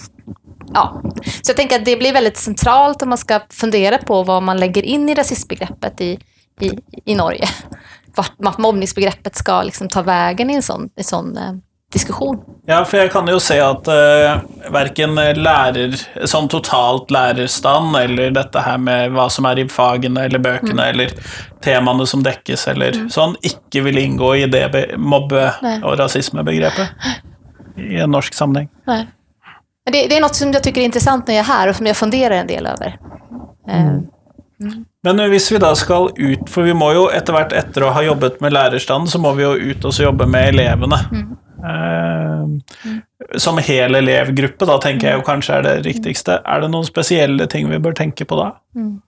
ja. 0.74 1.02
Så 1.24 1.50
jag 1.50 1.58
tänker 1.58 1.76
att 1.76 1.86
det 1.86 1.98
blir 1.98 2.14
väldigt 2.14 2.38
centralt 2.38 3.02
om 3.02 3.10
man 3.10 3.18
ska 3.18 3.40
fundera 3.50 3.98
på 3.98 4.24
vad 4.24 4.44
man 4.44 4.60
lägger 4.60 4.84
in 4.84 5.10
i 5.10 5.16
rasismbegreppet 5.16 6.02
i, 6.02 6.20
i, 6.60 6.70
i 7.06 7.16
Norge. 7.16 7.48
Vart 8.38 8.58
mobbningsbegreppet 8.58 9.36
ska 9.36 9.64
liksom 9.64 9.90
ta 9.90 10.02
vägen 10.02 10.50
i 10.50 10.54
en 10.54 10.64
sån, 10.64 10.90
en 10.96 11.04
sån 11.04 11.38
eh, 11.38 11.54
diskussion. 11.94 12.40
Ja, 12.66 12.86
för 12.86 12.98
jag 12.98 13.12
kan 13.12 13.28
ju 13.28 13.40
säga 13.40 13.70
att 13.70 13.88
eh, 13.88 14.42
varken 14.70 15.16
lärer, 15.16 16.26
som 16.28 16.48
totalt 16.48 17.12
lärarstand 17.12 17.96
eller 17.96 18.32
detta 18.32 18.60
här 18.60 18.78
med 18.78 19.12
vad 19.12 19.32
som 19.32 19.46
är 19.46 19.60
i 19.60 19.70
fagen 19.70 20.18
eller 20.18 20.40
böckerna 20.40 20.88
mm. 20.88 20.96
eller 20.96 21.10
temana 21.62 22.06
som 22.06 22.24
täcks 22.24 22.68
eller 22.68 22.92
mm. 22.92 23.10
sånt, 23.10 23.38
icke 23.42 23.82
vill 23.82 23.98
ingå 23.98 24.36
i 24.36 24.46
det 24.46 24.98
mobbe 24.98 25.54
och 25.84 25.98
rasismbegreppet 25.98 26.90
i 27.78 27.96
en 27.96 28.12
norsk 28.12 28.34
sammanhang. 28.34 28.70
Nej. 28.86 29.08
Det, 29.86 30.08
det, 30.08 30.18
är 30.18 30.22
något 30.22 30.36
som 30.36 30.52
jag 30.52 30.64
tycker 30.64 30.82
är 30.82 30.86
intressant 30.86 31.28
när 31.28 31.36
jag 31.36 31.42
är 31.42 31.48
här 31.48 31.70
och 31.70 31.76
som 31.76 31.86
jag 31.86 31.98
funderar 31.98 32.36
en 32.36 32.48
del 32.48 32.66
över. 32.66 32.98
Mm. 33.70 34.08
Mm. 34.60 34.86
Men 35.04 35.20
om 35.20 35.30
vi 35.30 35.58
då 35.60 35.76
ska 35.76 36.10
ut, 36.16 36.50
för 36.50 36.62
vi 36.62 36.74
måste 36.74 37.00
ju 37.00 37.18
efterhvert 37.18 37.52
efter 37.52 37.82
att 37.82 37.94
ha 37.94 38.04
jobbat 38.04 38.40
med 38.40 38.54
lärarstand 38.54 39.10
så 39.10 39.20
måste 39.20 39.38
vi 39.38 39.44
ju 39.44 39.56
ut 39.56 39.86
och 39.86 40.00
jobba 40.00 40.26
med 40.26 40.50
eleverna. 40.50 41.00
Mm. 41.12 41.36
Uh, 41.64 42.60
som 43.36 43.58
hel 43.58 43.96
elevgrupp 43.96 44.60
då, 44.60 44.78
tänker 44.78 45.12
jag 45.12 45.26
kanske 45.26 45.54
är 45.54 45.64
det 45.64 45.80
riktigaste. 45.80 46.42
Är 46.46 46.62
det 46.62 46.68
några 46.68 46.86
speciella 46.86 47.48
ting 47.48 47.70
vi 47.70 47.80
bör 47.80 47.92
tänka 47.92 48.26
på 48.26 48.36
då? 48.36 48.58
Mm. 48.76 49.02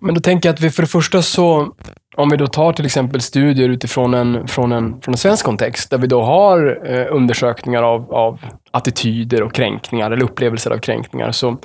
Men 0.00 0.14
då 0.14 0.20
tänker 0.20 0.48
jag 0.48 0.54
att 0.54 0.60
vi 0.60 0.70
för 0.70 0.82
det 0.82 0.88
första 0.88 1.22
så 1.22 1.74
om 2.16 2.30
vi 2.30 2.36
då 2.36 2.46
tar 2.46 2.72
till 2.72 2.86
exempel 2.86 3.20
studier 3.20 3.68
utifrån 3.68 4.14
en, 4.14 4.48
från 4.48 4.72
en, 4.72 5.00
från 5.00 5.12
en 5.12 5.18
svensk 5.18 5.44
kontext, 5.44 5.90
där 5.90 5.98
vi 5.98 6.06
då 6.06 6.22
har 6.22 6.80
eh, 6.84 7.06
undersökningar 7.10 7.82
av, 7.82 8.14
av 8.14 8.40
attityder 8.70 9.42
och 9.42 9.52
kränkningar, 9.52 10.10
eller 10.10 10.24
upplevelser 10.24 10.70
av 10.70 10.78
kränkningar, 10.78 11.32
så, 11.32 11.56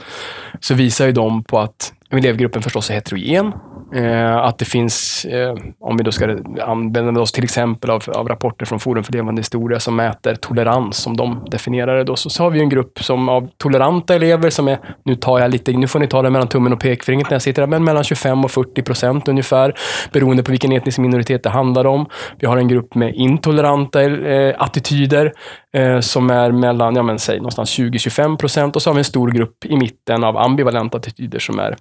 så 0.59 0.73
visar 0.73 1.05
ju 1.05 1.11
de 1.11 1.43
på 1.43 1.59
att 1.59 1.93
elevgruppen 2.09 2.61
förstås 2.61 2.89
är 2.89 2.93
heterogen. 2.93 3.51
Eh, 3.95 4.37
att 4.37 4.57
det 4.57 4.65
finns, 4.65 5.25
eh, 5.25 5.55
om 5.79 5.97
vi 5.97 6.03
då 6.03 6.11
ska 6.11 6.37
använda 6.61 7.21
oss 7.21 7.31
till 7.31 7.43
exempel 7.43 7.89
av, 7.89 8.03
av 8.15 8.27
rapporter 8.27 8.65
från 8.65 8.79
Forum 8.79 9.03
för 9.03 9.13
levande 9.13 9.39
historia 9.39 9.79
som 9.79 9.95
mäter 9.95 10.35
tolerans, 10.35 10.97
som 10.97 11.17
de 11.17 11.45
definierar 11.51 11.97
det 11.97 12.03
då, 12.03 12.15
så, 12.15 12.29
så 12.29 12.43
har 12.43 12.49
vi 12.49 12.59
en 12.59 12.69
grupp 12.69 12.99
som 12.99 13.29
av 13.29 13.49
toleranta 13.57 14.15
elever 14.15 14.49
som 14.49 14.67
är, 14.67 14.79
nu 15.03 15.15
tar 15.15 15.39
jag 15.39 15.51
lite, 15.51 15.71
nu 15.71 15.87
får 15.87 15.99
ni 15.99 16.07
ta 16.07 16.21
det 16.21 16.29
mellan 16.29 16.47
tummen 16.47 16.73
och 16.73 16.79
pekfingret 16.79 17.29
när 17.29 17.35
jag 17.35 17.41
sitter 17.41 17.61
där, 17.61 17.67
men 17.67 17.83
mellan 17.83 18.03
25 18.03 18.43
och 18.43 18.51
40 18.51 18.81
procent 18.81 19.27
ungefär, 19.27 19.73
beroende 20.13 20.43
på 20.43 20.51
vilken 20.51 20.71
etnisk 20.71 20.97
minoritet 20.97 21.43
det 21.43 21.49
handlar 21.49 21.85
om. 21.85 22.05
Vi 22.39 22.47
har 22.47 22.57
en 22.57 22.67
grupp 22.67 22.95
med 22.95 23.15
intoleranta 23.15 24.01
eh, 24.01 24.55
attityder 24.57 25.33
eh, 25.73 25.99
som 25.99 26.29
är 26.29 26.51
mellan, 26.51 26.95
ja 26.95 27.03
men 27.03 27.19
säg 27.19 27.37
någonstans 27.37 27.79
20-25 27.79 28.37
procent 28.37 28.75
och 28.75 28.81
så 28.81 28.89
har 28.89 28.95
vi 28.95 28.99
en 28.99 29.05
stor 29.05 29.31
grupp 29.31 29.65
i 29.65 29.77
mitten 29.77 30.23
av 30.23 30.37
ambivalenta 30.37 30.97
attityder 30.97 31.39
som 31.39 31.59
är 31.59 31.75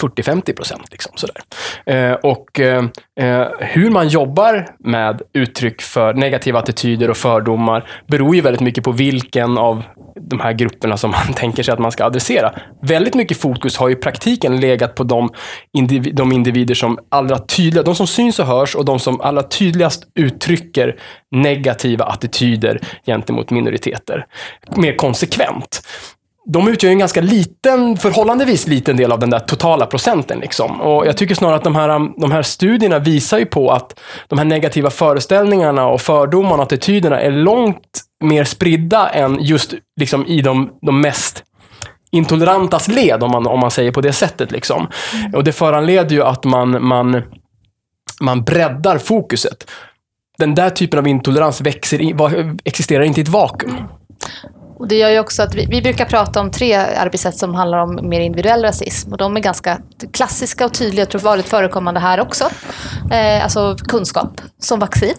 40-50 0.00 0.52
procent. 0.52 0.82
Liksom, 0.90 1.12
sådär. 1.14 1.36
Eh, 1.86 2.12
och 2.12 2.60
eh, 2.60 2.84
eh, 3.20 3.46
hur 3.58 3.90
man 3.90 4.08
jobbar 4.08 4.68
med 4.78 5.22
uttryck 5.32 5.82
för 5.82 6.14
negativa 6.14 6.58
attityder 6.58 7.10
och 7.10 7.16
fördomar 7.16 7.88
beror 8.06 8.34
ju 8.34 8.40
väldigt 8.40 8.60
mycket 8.60 8.84
på 8.84 8.92
vilken 8.92 9.58
av 9.58 9.82
de 10.20 10.40
här 10.40 10.52
grupperna 10.52 10.96
som 10.96 11.10
man 11.26 11.34
tänker 11.34 11.62
sig 11.62 11.72
att 11.72 11.78
man 11.78 11.92
ska 11.92 12.04
adressera. 12.04 12.52
Väldigt 12.82 13.14
mycket 13.14 13.40
fokus 13.40 13.76
har 13.76 13.90
i 13.90 13.94
praktiken 13.94 14.60
legat 14.60 14.94
på 14.94 15.04
de, 15.04 15.28
indiv 15.72 16.14
de 16.14 16.32
individer 16.32 16.74
som 16.74 16.98
allra 17.08 17.38
tydligast, 17.38 17.86
de 17.86 17.94
som 17.94 18.06
syns 18.06 18.38
och 18.38 18.46
hörs 18.46 18.74
och 18.74 18.84
de 18.84 18.98
som 18.98 19.20
allra 19.20 19.42
tydligast 19.42 20.02
uttrycker 20.14 20.96
negativa 21.30 22.04
attityder 22.04 22.80
gentemot 23.06 23.50
minoriteter. 23.50 24.26
Mer 24.76 24.96
konsekvent 24.96 25.82
de 26.48 26.68
utgör 26.68 26.90
en 26.90 26.98
ganska 26.98 27.20
liten, 27.20 27.96
förhållandevis 27.96 28.66
liten 28.66 28.96
del 28.96 29.12
av 29.12 29.18
den 29.18 29.30
där 29.30 29.38
totala 29.38 29.86
procenten. 29.86 30.38
Liksom. 30.38 30.80
Och 30.80 31.06
jag 31.06 31.16
tycker 31.16 31.34
snarare 31.34 31.56
att 31.56 31.64
de 31.64 31.74
här, 31.74 32.20
de 32.20 32.32
här 32.32 32.42
studierna 32.42 32.98
visar 32.98 33.38
ju 33.38 33.46
på 33.46 33.70
att 33.70 34.00
de 34.28 34.38
här 34.38 34.44
negativa 34.44 34.90
föreställningarna 34.90 35.86
och 35.86 36.00
fördomarna 36.00 36.56
och 36.56 36.62
attityderna 36.62 37.20
är 37.20 37.30
långt 37.30 38.00
mer 38.24 38.44
spridda 38.44 39.08
än 39.08 39.38
just 39.40 39.74
liksom, 40.00 40.26
i 40.26 40.42
de, 40.42 40.70
de 40.82 41.00
mest 41.00 41.44
intolerantas 42.10 42.88
led, 42.88 43.22
om 43.22 43.30
man, 43.30 43.46
om 43.46 43.60
man 43.60 43.70
säger 43.70 43.92
på 43.92 44.00
det 44.00 44.12
sättet. 44.12 44.52
Liksom. 44.52 44.86
Och 45.34 45.44
det 45.44 45.52
föranleder 45.52 46.16
ju 46.16 46.22
att 46.22 46.44
man, 46.44 46.86
man, 46.86 47.22
man 48.20 48.44
breddar 48.44 48.98
fokuset. 48.98 49.70
Den 50.38 50.54
där 50.54 50.70
typen 50.70 50.98
av 50.98 51.08
intolerans 51.08 51.60
växer, 51.60 52.00
existerar 52.64 53.02
inte 53.02 53.20
i 53.20 53.22
ett 53.22 53.28
vakuum. 53.28 53.76
Och 54.78 54.88
det 54.88 54.96
gör 54.96 55.10
ju 55.10 55.20
också 55.20 55.42
att 55.42 55.54
vi, 55.54 55.66
vi, 55.66 55.82
brukar 55.82 56.04
prata 56.04 56.40
om 56.40 56.50
tre 56.50 56.74
arbetssätt 56.74 57.36
som 57.36 57.54
handlar 57.54 57.78
om 57.78 58.08
mer 58.08 58.20
individuell 58.20 58.62
rasism. 58.62 59.12
Och 59.12 59.18
de 59.18 59.36
är 59.36 59.40
ganska 59.40 59.80
klassiska 60.12 60.64
och 60.64 60.74
tydliga, 60.74 61.00
jag 61.00 61.10
tror 61.10 61.20
vanligt 61.20 61.48
förekommande 61.48 62.00
här 62.00 62.20
också. 62.20 62.44
Eh, 63.10 63.44
alltså 63.44 63.76
kunskap 63.76 64.40
som 64.58 64.78
vaccin. 64.78 65.14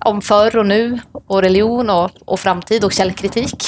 Om 0.00 0.22
förr 0.22 0.56
och 0.56 0.66
nu 0.66 0.98
och 1.26 1.42
religion 1.42 1.90
och, 1.90 2.10
och 2.24 2.40
framtid 2.40 2.84
och 2.84 2.92
källkritik. 2.92 3.64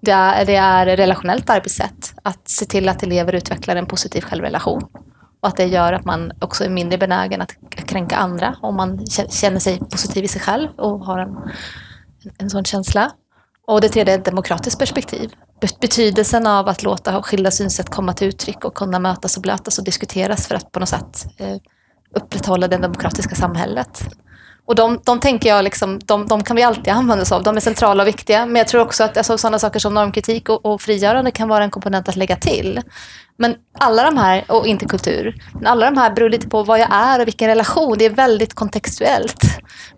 Det 0.00 0.10
är, 0.10 0.44
det 0.44 0.56
är 0.56 0.86
relationellt 0.86 1.50
arbetssätt. 1.50 2.14
Att 2.22 2.48
se 2.48 2.64
till 2.64 2.88
att 2.88 3.02
elever 3.02 3.32
utvecklar 3.32 3.76
en 3.76 3.86
positiv 3.86 4.20
självrelation. 4.20 4.82
Och 5.40 5.48
att 5.48 5.56
det 5.56 5.64
gör 5.64 5.92
att 5.92 6.04
man 6.04 6.32
också 6.40 6.64
är 6.64 6.68
mindre 6.68 6.98
benägen 6.98 7.40
att 7.40 7.54
kränka 7.86 8.16
andra 8.16 8.56
om 8.62 8.76
man 8.76 9.06
känner 9.30 9.58
sig 9.58 9.78
positiv 9.78 10.24
i 10.24 10.28
sig 10.28 10.40
själv 10.40 10.68
och 10.76 11.00
har 11.00 11.18
en, 11.18 11.36
en 12.38 12.50
sån 12.50 12.64
känsla. 12.64 13.12
Och 13.68 13.80
det 13.80 13.88
tredje 13.88 14.14
är 14.14 14.18
ett 14.18 14.24
demokratiskt 14.24 14.78
perspektiv. 14.78 15.32
Betydelsen 15.80 16.46
av 16.46 16.68
att 16.68 16.82
låta 16.82 17.22
skilda 17.22 17.50
synsätt 17.50 17.90
komma 17.90 18.12
till 18.12 18.28
uttryck 18.28 18.64
och 18.64 18.74
kunna 18.74 18.98
mötas 18.98 19.36
och 19.36 19.42
blötas 19.42 19.78
och 19.78 19.84
diskuteras 19.84 20.46
för 20.46 20.54
att 20.54 20.72
på 20.72 20.80
något 20.80 20.88
sätt 20.88 21.26
eh, 21.36 21.56
upprätthålla 22.16 22.68
det 22.68 22.76
demokratiska 22.76 23.34
samhället. 23.34 24.02
Och 24.66 24.74
de, 24.74 25.00
de 25.04 25.20
tänker 25.20 25.48
jag, 25.48 25.64
liksom, 25.64 25.98
de, 26.04 26.26
de, 26.26 26.42
kan 26.42 26.56
vi 26.56 26.62
alltid 26.62 26.88
använda 26.88 27.22
oss 27.22 27.32
av. 27.32 27.42
De 27.42 27.56
är 27.56 27.60
centrala 27.60 28.02
och 28.02 28.06
viktiga. 28.06 28.46
Men 28.46 28.56
jag 28.56 28.68
tror 28.68 28.82
också 28.82 29.04
att 29.04 29.16
alltså, 29.16 29.38
sådana 29.38 29.58
saker 29.58 29.78
som 29.78 29.94
normkritik 29.94 30.48
och, 30.48 30.66
och 30.66 30.80
frigörande 30.80 31.30
kan 31.30 31.48
vara 31.48 31.64
en 31.64 31.70
komponent 31.70 32.08
att 32.08 32.16
lägga 32.16 32.36
till. 32.36 32.80
Men 33.36 33.54
alla 33.78 34.04
de 34.04 34.16
här, 34.18 34.44
och 34.48 34.66
inte 34.66 34.86
kultur, 34.86 35.42
men 35.54 35.66
alla 35.66 35.90
de 35.90 35.96
här 35.96 36.10
beror 36.14 36.30
lite 36.30 36.48
på 36.48 36.62
vad 36.62 36.80
jag 36.80 36.88
är 36.92 37.20
och 37.20 37.26
vilken 37.26 37.48
relation. 37.48 37.98
Det 37.98 38.04
är 38.04 38.10
väldigt 38.10 38.54
kontextuellt. 38.54 39.44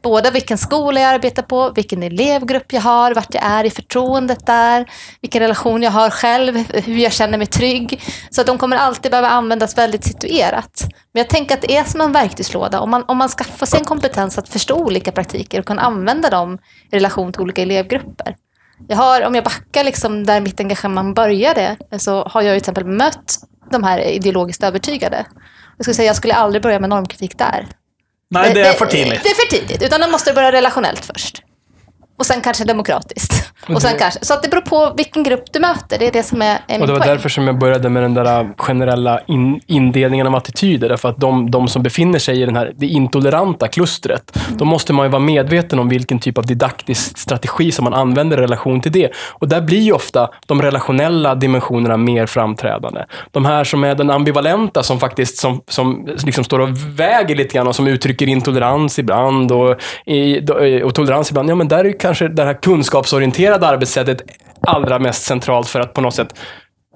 Både 0.03 0.31
vilken 0.31 0.59
skola 0.59 1.01
jag 1.01 1.11
arbetar 1.15 1.43
på, 1.43 1.71
vilken 1.71 2.03
elevgrupp 2.03 2.73
jag 2.73 2.81
har, 2.81 3.15
vart 3.15 3.35
jag 3.35 3.45
är 3.45 3.65
i 3.65 3.71
förtroendet 3.71 4.47
där, 4.47 4.91
vilken 5.21 5.41
relation 5.41 5.83
jag 5.83 5.91
har 5.91 6.11
själv, 6.11 6.57
hur 6.73 6.99
jag 6.99 7.13
känner 7.13 7.39
mig 7.39 7.47
trygg. 7.47 8.03
Så 8.31 8.43
de 8.43 8.59
kommer 8.59 8.77
alltid 8.77 9.11
behöva 9.11 9.29
användas 9.29 9.79
väldigt 9.79 10.05
situerat. 10.05 10.83
Men 11.13 11.21
jag 11.21 11.29
tänker 11.29 11.55
att 11.55 11.63
det 11.63 11.77
är 11.77 11.85
som 11.85 12.01
en 12.01 12.13
verktygslåda. 12.13 12.81
Om 12.81 12.91
man, 12.91 13.05
om 13.09 13.17
man 13.17 13.29
skaffar 13.29 13.67
sig 13.67 13.79
en 13.79 13.87
kompetens 13.87 14.39
att 14.39 14.49
förstå 14.49 14.75
olika 14.75 15.13
praktiker 15.13 15.61
och 15.61 15.67
kan 15.67 15.79
använda 15.79 16.31
dem 16.31 16.59
i 16.91 16.97
relation 16.97 17.33
till 17.33 17.43
olika 17.43 17.63
elevgrupper, 17.63 18.37
jag 18.89 18.97
har, 18.97 19.27
om 19.27 19.35
jag 19.35 19.45
backar 19.45 19.85
liksom 19.85 20.27
där 20.27 20.41
mitt 20.41 20.61
engagemang 20.61 21.15
började, 21.15 21.77
så 21.99 22.23
har 22.23 22.43
jag 22.43 22.53
till 22.53 22.61
exempel 22.61 22.85
mött 22.85 23.39
de 23.71 23.85
här 23.85 23.99
ideologiskt 23.99 24.65
övertygade. 24.65 25.27
Jag 25.77 25.85
skulle 25.85 25.95
säga 25.95 26.07
jag 26.07 26.17
skulle 26.17 26.35
aldrig 26.35 26.63
börja 26.63 26.81
med 26.81 26.91
normkritik 26.91 27.39
där. 27.39 27.67
Nej, 28.31 28.55
det 28.55 28.61
är 28.61 28.73
för 28.73 28.87
tidigt. 28.87 29.23
Det 29.23 29.29
är 29.29 29.35
för 29.35 29.57
tidigt, 29.59 29.83
utan 29.83 30.01
man 30.01 30.11
måste 30.11 30.33
börja 30.33 30.53
relationellt 30.53 31.05
först. 31.05 31.43
Och 32.19 32.27
sen 32.27 32.40
kanske 32.40 32.64
demokratiskt. 32.64 33.33
Och 33.68 33.83
sen 33.83 33.99
kanske, 33.99 34.25
så 34.25 34.35
att 34.35 34.42
det 34.42 34.49
beror 34.49 34.61
på 34.61 34.92
vilken 34.96 35.23
grupp 35.23 35.53
du 35.53 35.61
möter. 35.61 35.99
Det 35.99 36.07
är 36.07 36.12
det 36.12 36.23
som 36.23 36.42
är, 36.42 36.46
är 36.46 36.61
min 36.68 36.81
Och 36.81 36.87
det 36.87 36.92
var 36.92 37.01
poäng. 37.01 37.11
därför 37.11 37.29
som 37.29 37.46
jag 37.46 37.59
började 37.59 37.88
med 37.88 38.03
den 38.03 38.14
där 38.14 38.51
generella 38.57 39.20
in, 39.27 39.61
indelningen 39.66 40.27
av 40.27 40.35
attityder. 40.35 40.88
Därför 40.88 41.09
att 41.09 41.16
de, 41.16 41.51
de 41.51 41.68
som 41.68 41.83
befinner 41.83 42.18
sig 42.18 42.42
i 42.42 42.46
den 42.46 42.57
här, 42.57 42.73
det 42.77 42.87
intoleranta 42.87 43.68
klustret, 43.68 44.37
mm. 44.37 44.59
då 44.59 44.64
måste 44.64 44.92
man 44.92 45.07
ju 45.07 45.11
vara 45.11 45.23
medveten 45.23 45.79
om 45.79 45.88
vilken 45.88 46.18
typ 46.18 46.38
av 46.38 46.46
didaktisk 46.46 47.18
strategi 47.18 47.73
som 47.73 47.85
man 47.85 47.94
använder 47.94 48.38
i 48.38 48.40
relation 48.40 48.81
till 48.81 48.92
det. 48.92 49.11
Och 49.29 49.49
där 49.49 49.61
blir 49.61 49.81
ju 49.81 49.92
ofta 49.92 50.31
de 50.46 50.62
relationella 50.62 51.35
dimensionerna 51.35 51.96
mer 51.96 52.27
framträdande. 52.27 53.05
De 53.31 53.44
här 53.44 53.64
som 53.64 53.85
är 53.85 53.94
den 53.94 54.11
ambivalenta, 54.11 54.83
som 54.83 55.01
faktiskt 55.01 55.38
som, 55.38 55.62
som 55.68 56.09
liksom 56.25 56.44
står 56.44 56.59
och 56.59 56.68
väger 56.96 57.37
lite 57.37 57.55
grann 57.55 57.68
och 57.68 57.77
som 57.77 57.87
uttrycker 57.87 58.27
intolerans 58.27 58.99
ibland 58.99 59.53
och, 59.53 59.77
i, 60.07 60.40
och 60.83 60.94
tolerans 60.94 61.31
ibland. 61.31 61.51
Ja, 61.51 61.55
men 61.55 61.68
där 61.68 61.85
är 61.85 61.99
kanske 61.99 62.29
det 62.29 62.44
här 62.44 62.55
kunskapsorienterade 62.62 63.50
arbetssättet 63.55 64.23
allra 64.61 64.99
mest 64.99 65.23
centralt 65.23 65.69
för 65.69 65.81
att 65.81 65.95
på 65.95 66.01
något 66.01 66.15
sätt 66.15 66.35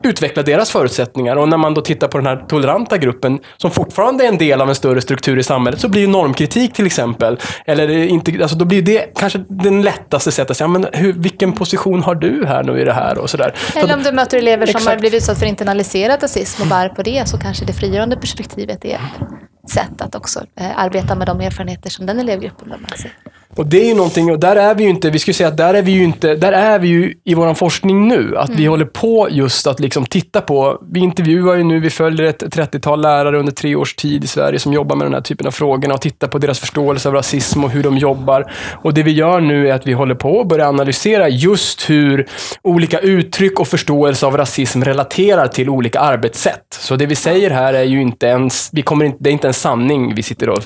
utveckla 0.05 0.43
deras 0.43 0.71
förutsättningar. 0.71 1.37
Och 1.37 1.49
när 1.49 1.57
man 1.57 1.75
då 1.75 1.81
tittar 1.81 2.09
på 2.09 2.19
den 2.19 2.27
här 2.27 2.45
toleranta 2.49 2.99
gruppen, 2.99 3.39
som 3.57 3.71
fortfarande 3.71 4.25
är 4.25 4.29
en 4.29 4.39
del 4.39 4.61
av 4.61 4.69
en 4.69 4.75
större 4.75 5.01
struktur 5.01 5.39
i 5.39 5.43
samhället, 5.43 5.81
så 5.81 5.89
blir 5.89 6.01
ju 6.01 6.07
normkritik 6.07 6.73
till 6.73 6.87
exempel, 6.87 7.39
eller 7.67 7.89
inte, 7.91 8.43
alltså 8.43 8.57
då 8.57 8.65
blir 8.65 8.83
det 8.83 9.15
kanske 9.15 9.45
den 9.49 9.83
lättaste 9.83 10.33
sättet 10.33 10.51
att 10.51 10.57
säga, 10.57 10.69
men 10.69 10.87
hur, 10.93 11.13
vilken 11.13 11.53
position 11.53 12.03
har 12.03 12.15
du 12.15 12.47
här 12.47 12.63
nu 12.63 12.81
i 12.81 12.85
det 12.85 12.93
här 12.93 13.19
och 13.19 13.31
sådär. 13.31 13.55
Eller 13.75 13.95
om 13.95 14.03
du 14.03 14.13
möter 14.13 14.39
elever 14.39 14.67
som 14.67 14.87
har 14.87 14.97
blivit 14.97 15.17
utsatta 15.17 15.39
för 15.39 15.47
internaliserad 15.47 16.23
rasism 16.23 16.63
och 16.63 16.69
bär 16.69 16.89
på 16.89 17.03
det, 17.03 17.29
så 17.29 17.39
kanske 17.39 17.65
det 17.65 17.73
frigörande 17.73 18.17
perspektivet 18.17 18.85
är 18.85 18.95
ett 18.95 19.71
sätt 19.71 20.01
att 20.01 20.15
också 20.15 20.41
eh, 20.61 20.79
arbeta 20.79 21.15
med 21.15 21.27
de 21.27 21.41
erfarenheter 21.41 21.91
som 21.91 22.07
den 22.07 22.21
elevgruppen 22.21 22.69
bär 22.69 22.79
med 22.79 22.99
sig. 22.99 23.11
Och 23.57 23.67
det 23.67 23.81
är 23.81 23.87
ju 23.87 23.95
någonting, 23.95 24.31
och 24.31 24.39
där 24.39 24.57
är 24.57 24.75
vi 24.75 24.85
ju 24.85 24.91
inte, 24.91 25.11
vi 25.11 25.19
skulle 25.19 25.35
säga 25.35 25.49
att 25.49 25.57
där 25.57 25.75
är 25.75 25.83
vi 25.83 25.93
ju 25.93 26.05
inte, 26.05 26.35
där 26.35 26.53
är 26.53 26.79
vi 26.79 26.89
ju 26.89 27.15
i 27.25 27.35
vår 27.35 27.55
forskning 27.55 28.09
nu. 28.09 28.37
Att 28.37 28.49
mm. 28.49 28.59
vi 28.59 28.67
håller 28.67 28.85
på 28.85 29.29
just 29.31 29.67
att 29.67 29.81
liksom 29.81 30.07
titta 30.07 30.41
på, 30.41 30.79
vi 30.93 31.01
intervjuar 31.01 31.57
ju 31.57 31.65
nu, 31.65 31.81
vi 31.81 31.91
följer 31.91 32.27
ett 32.27 32.43
30-tal 32.43 33.01
lärare 33.01 33.39
under 33.39 33.53
tre 33.53 33.75
års 33.75 33.95
tid 33.95 34.25
i 34.25 34.27
Sverige 34.27 34.59
som 34.59 34.73
jobbar 34.73 34.97
med 34.97 35.07
den 35.07 35.15
här 35.15 35.21
typen 35.21 35.47
av 35.47 35.51
frågorna 35.51 35.95
och 35.95 36.01
tittar 36.01 36.29
på 36.29 36.39
deras 36.39 36.59
förståelse 36.59 37.09
av 37.09 37.15
rasism 37.15 37.65
och 37.65 37.71
hur 37.71 37.83
de 37.83 37.99
jobbar. 37.99 38.53
Och 38.83 38.95
det 38.95 39.03
vi 39.03 39.13
gör 39.13 39.41
nu 39.41 39.69
är 39.69 39.75
att 39.75 39.87
vi 39.87 39.93
håller 39.93 40.15
på 40.15 40.41
att 40.41 40.49
börja 40.49 40.69
analysera 40.69 41.29
just 41.29 41.91
hur 41.91 42.27
olika 42.63 42.99
uttryck 42.99 43.61
och 43.61 43.69
förståelse 43.69 44.27
av 44.27 44.37
rasism 44.37 44.83
relaterar 44.83 45.47
till 45.47 45.69
olika 45.69 46.01
arbetssätt. 46.01 46.65
Så 46.71 46.97
det 46.97 47.07
vi 47.07 47.15
säger 47.15 47.51
här 47.51 47.75
är 47.75 47.83
ju 47.83 48.03
inte 48.03 48.27
ens, 48.27 48.71
vi 48.73 48.83
kommer 48.83 49.05
inte, 49.05 49.19
det 49.21 49.31
är 49.31 49.33
inte 49.33 49.47
en 49.47 49.55
sanning 49.55 50.15
vi 50.15 50.23
sitter 50.23 50.49
och 50.49 50.59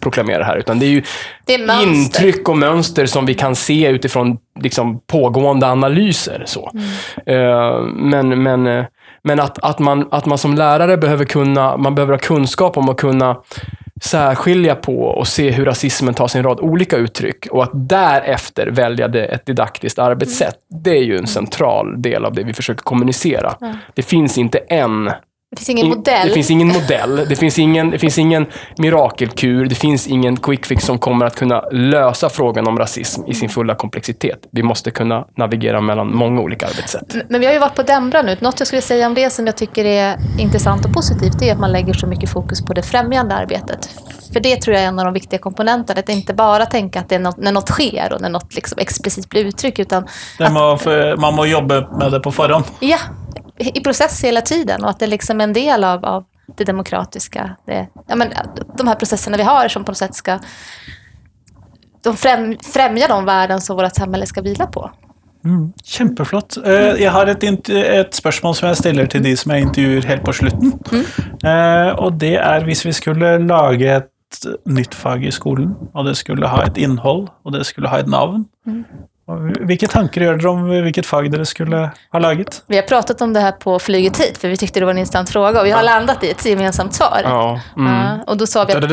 proklamerar 0.00 0.44
här, 0.44 0.56
utan 0.56 0.78
det 0.78 0.86
är 0.86 0.90
ju 0.90 1.02
det 1.44 1.54
är 1.54 1.82
intryck 1.82 2.29
uttryck 2.30 2.48
och 2.48 2.58
mönster 2.58 3.06
som 3.06 3.26
vi 3.26 3.34
kan 3.34 3.56
se 3.56 3.88
utifrån 3.88 4.38
liksom, 4.60 5.00
pågående 5.06 5.66
analyser. 5.66 6.42
Så. 6.46 6.70
Mm. 7.26 7.40
Uh, 7.40 7.82
men 7.94 8.42
men, 8.42 8.66
uh, 8.66 8.84
men 9.22 9.40
att, 9.40 9.58
att, 9.58 9.78
man, 9.78 10.08
att 10.10 10.26
man 10.26 10.38
som 10.38 10.54
lärare 10.54 10.96
behöver 10.96 11.24
kunna, 11.24 11.76
man 11.76 11.94
behöver 11.94 12.12
ha 12.12 12.18
kunskap 12.18 12.76
om 12.76 12.88
att 12.88 12.96
kunna 12.96 13.36
särskilja 14.02 14.74
på 14.74 15.02
och 15.02 15.28
se 15.28 15.50
hur 15.50 15.64
rasismen 15.64 16.14
tar 16.14 16.28
sin 16.28 16.42
rad 16.42 16.60
olika 16.60 16.96
uttryck 16.96 17.46
och 17.50 17.62
att 17.62 17.70
därefter 17.72 18.66
välja 18.66 19.06
ett 19.06 19.46
didaktiskt 19.46 19.98
arbetssätt. 19.98 20.56
Mm. 20.72 20.82
Det 20.82 20.90
är 20.90 21.02
ju 21.02 21.16
en 21.16 21.26
central 21.26 22.02
del 22.02 22.24
av 22.24 22.34
det 22.34 22.42
vi 22.42 22.52
försöker 22.52 22.82
kommunicera. 22.82 23.54
Mm. 23.60 23.76
Det 23.94 24.02
finns 24.02 24.38
inte 24.38 24.58
en 24.58 25.10
det 25.50 25.56
finns 25.56 25.68
ingen 25.68 25.88
modell. 25.88 26.28
Det 26.28 26.34
finns 26.34 26.50
ingen 26.50 26.68
modell. 26.68 27.28
Det 27.28 27.36
finns 27.36 27.58
ingen, 27.58 27.90
det 27.90 27.98
finns 27.98 28.18
ingen 28.18 28.46
mirakelkur. 28.78 29.64
Det 29.64 29.74
finns 29.74 30.06
ingen 30.06 30.36
quick 30.36 30.66
fix 30.66 30.84
som 30.84 30.98
kommer 30.98 31.26
att 31.26 31.36
kunna 31.36 31.60
lösa 31.70 32.28
frågan 32.28 32.66
om 32.68 32.78
rasism 32.78 33.22
i 33.26 33.34
sin 33.34 33.48
fulla 33.48 33.74
komplexitet. 33.74 34.38
Vi 34.52 34.62
måste 34.62 34.90
kunna 34.90 35.26
navigera 35.36 35.80
mellan 35.80 36.16
många 36.16 36.40
olika 36.40 36.66
arbetssätt. 36.66 37.16
Men 37.28 37.40
vi 37.40 37.46
har 37.46 37.52
ju 37.52 37.58
varit 37.58 37.74
på 37.74 37.82
Dembra 37.82 38.22
nu. 38.22 38.36
Något 38.40 38.60
jag 38.60 38.66
skulle 38.66 38.82
säga 38.82 39.06
om 39.06 39.14
det 39.14 39.30
som 39.30 39.46
jag 39.46 39.56
tycker 39.56 39.84
är 39.84 40.16
intressant 40.38 40.84
och 40.84 40.92
positivt 40.92 41.42
är 41.42 41.52
att 41.52 41.60
man 41.60 41.72
lägger 41.72 41.92
så 41.92 42.06
mycket 42.06 42.30
fokus 42.30 42.64
på 42.64 42.72
det 42.72 42.82
främjande 42.82 43.34
arbetet. 43.34 43.90
För 44.32 44.40
det 44.40 44.56
tror 44.56 44.74
jag 44.74 44.84
är 44.84 44.88
en 44.88 44.98
av 44.98 45.04
de 45.04 45.14
viktiga 45.14 45.38
komponenterna. 45.38 46.00
Att 46.00 46.08
inte 46.08 46.34
bara 46.34 46.66
tänka 46.66 47.00
att 47.00 47.08
det 47.08 47.14
är 47.14 47.18
något, 47.18 47.36
när 47.36 47.52
något 47.52 47.68
sker 47.68 48.12
och 48.12 48.20
när 48.20 48.28
något 48.28 48.54
liksom 48.54 48.78
explicit 48.78 49.28
blir 49.28 49.44
uttryckt. 49.44 49.78
Utan 49.78 50.08
må, 50.38 50.78
man 51.18 51.34
må 51.34 51.46
jobba 51.46 51.98
med 51.98 52.12
det 52.12 52.20
på 52.20 52.32
förhand. 52.32 52.64
Ja, 52.80 52.98
i 53.60 53.80
process 53.80 54.24
hela 54.24 54.40
tiden 54.40 54.84
och 54.84 54.90
att 54.90 54.98
det 54.98 55.06
liksom 55.06 55.40
är 55.40 55.44
en 55.44 55.52
del 55.52 55.84
av, 55.84 56.04
av 56.04 56.24
det 56.56 56.64
demokratiska. 56.64 57.56
Det, 57.66 57.86
ja, 58.06 58.16
men, 58.16 58.28
de 58.78 58.86
här 58.88 58.94
processerna 58.94 59.36
vi 59.36 59.42
har 59.42 59.68
som 59.68 59.84
på 59.84 59.90
något 59.92 59.98
sätt 59.98 60.14
ska 60.14 60.38
de 62.02 62.16
främ, 62.16 62.56
främja 62.62 63.08
de 63.08 63.24
värden 63.24 63.60
som 63.60 63.76
vårt 63.76 63.94
samhälle 63.94 64.26
ska 64.26 64.40
vila 64.42 64.66
på. 64.66 64.90
Mm, 65.44 65.72
kjempeflott. 65.84 66.56
Eh, 66.66 66.72
Jeg 67.02 67.10
har 67.10 67.26
et, 67.26 67.42
int- 67.42 67.70
et 67.70 68.14
spørsmål 68.14 68.54
som 68.54 68.68
jeg 68.68 68.76
stiller 68.76 69.06
til 69.06 69.22
de 69.24 69.36
som 69.36 69.52
jeg 69.52 69.62
intervjuer 69.62 70.04
helt 70.06 70.24
på 70.24 70.32
slutten. 70.32 70.72
Eh, 71.44 71.94
Og 71.98 72.12
det 72.20 72.34
er 72.36 72.64
hvis 72.64 72.84
vi 72.84 72.92
skulle 72.92 73.38
lage 73.38 73.96
et 73.96 74.46
nytt 74.66 74.94
fag 74.94 75.24
i 75.24 75.30
skolen, 75.30 75.74
og 75.94 76.04
det 76.06 76.16
skulle 76.16 76.48
ha 76.48 76.62
et 76.66 76.76
innhold, 76.78 77.28
og 77.44 77.52
det 77.52 77.66
skulle 77.66 77.88
ha 77.88 77.98
et 77.98 78.06
navn. 78.08 78.44
Og 78.66 78.84
Hvilke 79.60 79.86
tanker 79.88 80.20
gjør 80.24 80.36
dere 80.40 80.50
om 80.50 80.64
hvilket 80.68 81.06
fag 81.06 81.30
dere 81.32 81.44
skulle 81.46 81.90
ha 82.12 82.18
laget? 82.18 82.62
Vi 82.66 82.76
har 82.76 82.82
pratat 82.82 83.20
om 83.22 83.32
det 83.32 83.40
här 83.40 83.52
på 83.52 83.78
flyget 83.78 84.18
hit, 84.20 84.38
för 84.38 84.48
vi 84.48 84.56
tyckte 84.56 84.80
det 84.80 84.86
var 84.86 84.92
en 84.92 84.98
intressant 84.98 85.30
fråga 85.30 85.60
och 85.60 85.66
vi 85.66 85.70
har 85.70 85.82
landat 85.82 86.24
i 86.24 86.30
ett 86.30 86.46
gemensamt 86.46 86.94
svar. 86.94 87.20
Ja. 87.24 87.60
Mm. 87.76 87.92
Ja, 87.92 88.18
och 88.26 88.36
då 88.36 88.46
sa 88.46 88.64
vi 88.64 88.72
att 88.72 88.84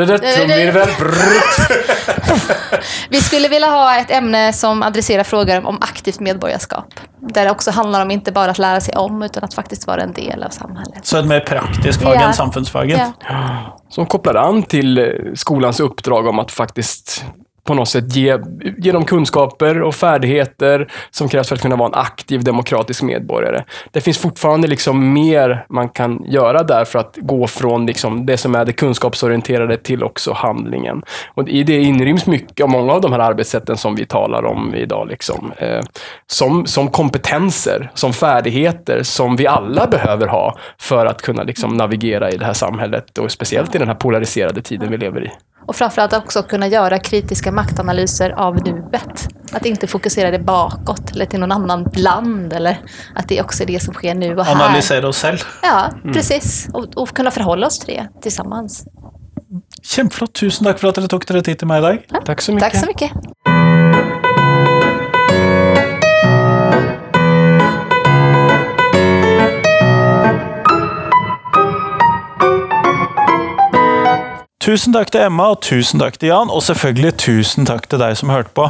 vi 3.09 3.21
skulle 3.21 3.47
vilja 3.47 3.67
ha 3.67 3.97
ett 3.97 4.11
ämne 4.11 4.53
som 4.53 4.83
adresserar 4.83 5.23
frågor 5.23 5.65
om 5.65 5.77
aktivt 5.81 6.19
medborgarskap. 6.19 6.87
Där 7.19 7.45
det 7.45 7.51
också 7.51 7.71
handlar 7.71 8.01
om 8.01 8.11
inte 8.11 8.31
bara 8.31 8.51
att 8.51 8.57
lära 8.57 8.81
sig 8.81 8.95
om, 8.95 9.23
utan 9.23 9.43
att 9.43 9.53
faktiskt 9.53 9.87
vara 9.87 10.01
en 10.01 10.13
del 10.13 10.43
av 10.43 10.49
samhället. 10.49 11.05
Så 11.05 11.17
et 11.17 11.25
mer 11.25 11.39
praktisk 11.39 12.01
fag 12.01 12.15
Ja. 12.15 12.21
enn 12.21 12.33
samfunnsfaget? 12.33 13.01
Ja. 13.29 13.79
Som 13.89 14.05
kopplar 14.05 14.35
an 14.35 14.63
till 14.63 15.13
skolans 15.35 15.79
uppdrag 15.79 16.27
om 16.27 16.39
att 16.39 16.51
faktiskt 16.51 17.25
på 17.67 17.73
något 17.73 17.89
sätt 17.89 18.15
ge, 18.15 18.37
ge 18.77 18.91
dem 18.91 19.05
kunskaper 19.05 19.81
och 19.81 19.95
färdigheter 19.95 20.91
som 21.11 21.29
krävs 21.29 21.47
för 21.47 21.55
att 21.55 21.61
kunna 21.61 21.75
vara 21.75 21.87
en 21.87 21.93
aktiv 21.93 22.43
demokratisk 22.43 23.03
medborgare. 23.03 23.63
Det 23.91 24.01
finns 24.01 24.17
fortfarande 24.17 24.67
liksom 24.67 25.13
mer 25.13 25.65
man 25.69 25.89
kan 25.89 26.23
göra 26.25 26.63
där 26.63 26.85
för 26.85 26.99
att 26.99 27.17
gå 27.21 27.47
från 27.47 27.85
liksom 27.85 28.25
det 28.25 28.37
som 28.37 28.55
är 28.55 28.65
det 28.65 28.73
kunskapsorienterade 28.73 29.77
till 29.77 30.03
också 30.03 30.33
handlingen. 30.33 31.03
Och 31.33 31.49
I 31.49 31.63
det 31.63 31.77
inryms 31.77 32.25
mycket 32.25 32.63
av 32.63 32.69
många 32.69 32.93
av 32.93 33.01
de 33.01 33.11
här 33.11 33.19
arbetssätten 33.19 33.77
som 33.77 33.95
vi 33.95 34.05
talar 34.05 34.45
om 34.45 34.75
idag. 34.75 35.07
Liksom. 35.07 35.51
Eh, 35.57 35.81
som, 36.27 36.65
som 36.65 36.87
kompetenser, 36.87 37.91
som 37.93 38.13
färdigheter 38.13 39.03
som 39.03 39.35
vi 39.35 39.47
alla 39.47 39.87
behöver 39.87 40.27
ha 40.27 40.57
för 40.77 41.05
att 41.05 41.21
kunna 41.21 41.43
liksom 41.43 41.77
navigera 41.77 42.31
i 42.31 42.37
det 42.37 42.45
här 42.45 42.53
samhället 42.53 43.17
och 43.17 43.31
speciellt 43.31 43.75
i 43.75 43.77
den 43.77 43.87
här 43.87 43.95
polariserade 43.95 44.61
tiden 44.61 44.91
vi 44.91 44.97
lever 44.97 45.25
i. 45.25 45.31
Och 45.67 45.75
framförallt 45.75 46.13
också 46.13 46.43
kunna 46.43 46.67
göra 46.67 46.99
kritiska 46.99 47.51
maktanalyser 47.57 48.29
av 48.29 48.55
nuet. 48.63 49.27
Att 49.51 49.65
inte 49.65 49.87
fokusera 49.87 50.31
det 50.31 50.39
bakåt 50.39 51.11
eller 51.11 51.25
till 51.25 51.39
någon 51.39 51.51
annan 51.51 51.87
land 51.95 52.53
eller 52.53 52.77
att 53.15 53.27
det 53.27 53.41
också 53.41 53.63
är 53.63 53.67
det 53.67 53.79
som 53.83 53.93
sker 53.93 54.15
nu 54.15 54.35
och 54.35 54.45
här. 54.45 54.55
Analysere 54.55 55.07
oss 55.07 55.17
selv. 55.17 55.39
Ja, 55.61 55.89
precis. 56.13 56.69
Och, 56.73 56.85
och 56.95 57.09
kunna 57.09 57.31
förhålla 57.31 57.67
oss 57.67 57.79
till 57.79 57.95
det 57.95 58.07
tillsammans. 58.21 58.85
Kjempeflott. 59.83 60.33
Tusen 60.33 60.67
takk 60.67 60.81
for 60.81 60.91
at 60.91 60.99
dere 60.99 61.07
tok 61.07 61.25
dere 61.29 61.41
tid 61.41 61.61
til 61.61 61.69
meg 61.69 61.79
i 61.79 61.85
dag. 61.85 62.23
Tack 62.27 62.41
så 62.43 62.53
mycket. 62.53 62.71
Tack 62.71 62.81
så 62.81 62.87
mycket. 62.91 63.46
Tusen 74.67 74.91
takk 74.91 75.13
til 75.13 75.23
Emma, 75.23 75.53
og 75.53 75.61
tusen 75.63 76.01
takk 76.01 76.17
til 76.19 76.33
Jan, 76.33 76.49
og 76.51 76.59
selvfølgelig 76.65 77.13
tusen 77.23 77.67
takk 77.69 77.85
til 77.87 78.01
deg 78.01 78.17
som 78.19 78.33
hørte 78.33 78.51
på. 78.51 78.65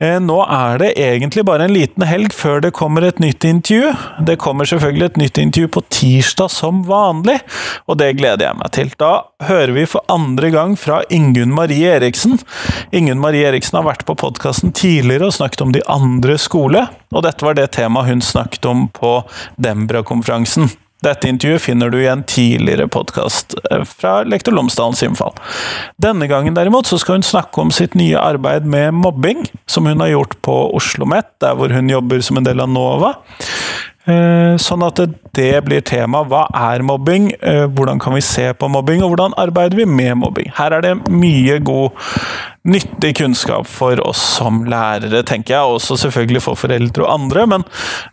Eh, 0.00 0.16
Nå 0.24 0.38
er 0.48 0.78
det 0.80 0.88
egentlig 0.96 1.44
bare 1.44 1.66
en 1.68 1.74
liten 1.76 2.06
helg 2.08 2.32
før 2.32 2.62
det 2.64 2.70
kommer 2.72 3.04
et 3.04 3.20
nytt 3.20 3.44
intervju. 3.44 3.90
Det 4.24 4.38
kommer 4.40 4.64
selvfølgelig 4.64 5.10
et 5.10 5.18
nytt 5.20 5.40
intervju 5.42 5.68
på 5.74 5.82
tirsdag 5.92 6.48
som 6.54 6.80
vanlig, 6.88 7.36
og 7.84 8.00
det 8.00 8.14
gleder 8.22 8.46
jeg 8.48 8.58
meg 8.62 8.72
til. 8.72 8.94
Da 8.96 9.10
hører 9.50 9.74
vi 9.76 9.84
for 9.84 10.00
andre 10.08 10.48
gang 10.54 10.78
fra 10.80 11.02
Ingunn 11.12 11.52
Marie 11.52 11.92
Eriksen. 11.98 12.40
Ingunn 12.88 13.20
Marie 13.20 13.44
Eriksen 13.50 13.82
har 13.82 13.90
vært 13.90 14.06
på 14.08 14.16
podkasten 14.16 14.72
tidligere 14.72 15.28
og 15.28 15.36
snakket 15.36 15.66
om 15.66 15.76
de 15.76 15.84
andre 15.92 16.38
skole, 16.40 16.86
og 17.12 17.28
dette 17.28 17.44
var 17.44 17.60
det 17.60 17.68
temaet 17.76 18.08
hun 18.08 18.24
snakket 18.24 18.64
om 18.72 18.88
på 18.96 19.18
Dembra-konferansen. 19.60 20.72
Dette 21.02 21.28
intervjuet 21.28 21.62
finner 21.64 21.90
du 21.90 21.98
i 21.98 22.08
en 22.08 22.22
tidligere 22.24 22.86
podkast 22.88 23.56
eh, 23.70 23.84
fra 23.84 24.22
Lektor 24.22 24.54
Lomsdalens 24.56 25.02
innfall. 25.02 25.34
Denne 26.02 26.28
gangen 26.30 26.54
derimot 26.54 26.86
så 26.86 27.00
skal 27.02 27.18
hun 27.18 27.26
snakke 27.26 27.60
om 27.60 27.74
sitt 27.74 27.96
nye 27.98 28.18
arbeid 28.20 28.64
med 28.70 28.94
mobbing, 29.02 29.44
som 29.66 29.90
hun 29.90 30.00
har 30.00 30.14
gjort 30.14 30.38
på 30.46 30.58
Oslo 30.72 31.02
OsloMet, 31.02 31.26
der 31.40 31.54
hvor 31.56 31.72
hun 31.72 31.90
jobber 31.90 32.20
som 32.20 32.38
en 32.38 32.46
del 32.46 32.60
av 32.60 32.70
NOVA. 32.70 33.14
Eh, 34.02 34.56
sånn 34.58 34.82
at 34.82 34.98
det 35.36 35.60
blir 35.62 35.82
tema. 35.86 36.24
Hva 36.26 36.48
er 36.58 36.82
mobbing? 36.82 37.28
Eh, 37.38 37.66
hvordan 37.70 38.00
kan 38.02 38.16
vi 38.16 38.22
se 38.26 38.48
på 38.58 38.70
mobbing, 38.72 39.02
og 39.04 39.12
hvordan 39.12 39.36
arbeider 39.38 39.78
vi 39.78 39.86
med 39.86 40.16
mobbing? 40.18 40.50
Her 40.56 40.74
er 40.74 40.82
det 40.82 40.94
mye 41.06 41.60
god, 41.62 41.94
nyttig 42.66 43.14
kunnskap 43.20 43.68
for 43.70 44.02
oss 44.02 44.18
som 44.40 44.64
lærere, 44.66 45.22
tenker 45.28 45.54
jeg. 45.54 45.76
Også 45.76 46.00
selvfølgelig 46.02 46.42
for 46.42 46.58
foreldre 46.58 47.06
og 47.06 47.14
andre, 47.14 47.46
men 47.54 47.66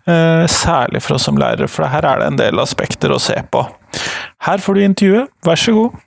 eh, 0.05 0.45
særlig 0.45 1.01
for 1.05 1.17
oss 1.17 1.25
som 1.25 1.41
lærere, 1.41 1.69
for 1.71 1.89
her 1.89 2.05
er 2.05 2.21
det 2.21 2.29
en 2.29 2.41
del 2.43 2.61
aspekter 2.61 3.15
å 3.15 3.21
se 3.21 3.39
på. 3.49 3.65
Her 4.45 4.61
får 4.61 4.77
du 4.77 4.85
intervjuet. 4.85 5.33
Vær 5.45 5.57
så 5.57 5.73
god. 5.73 5.97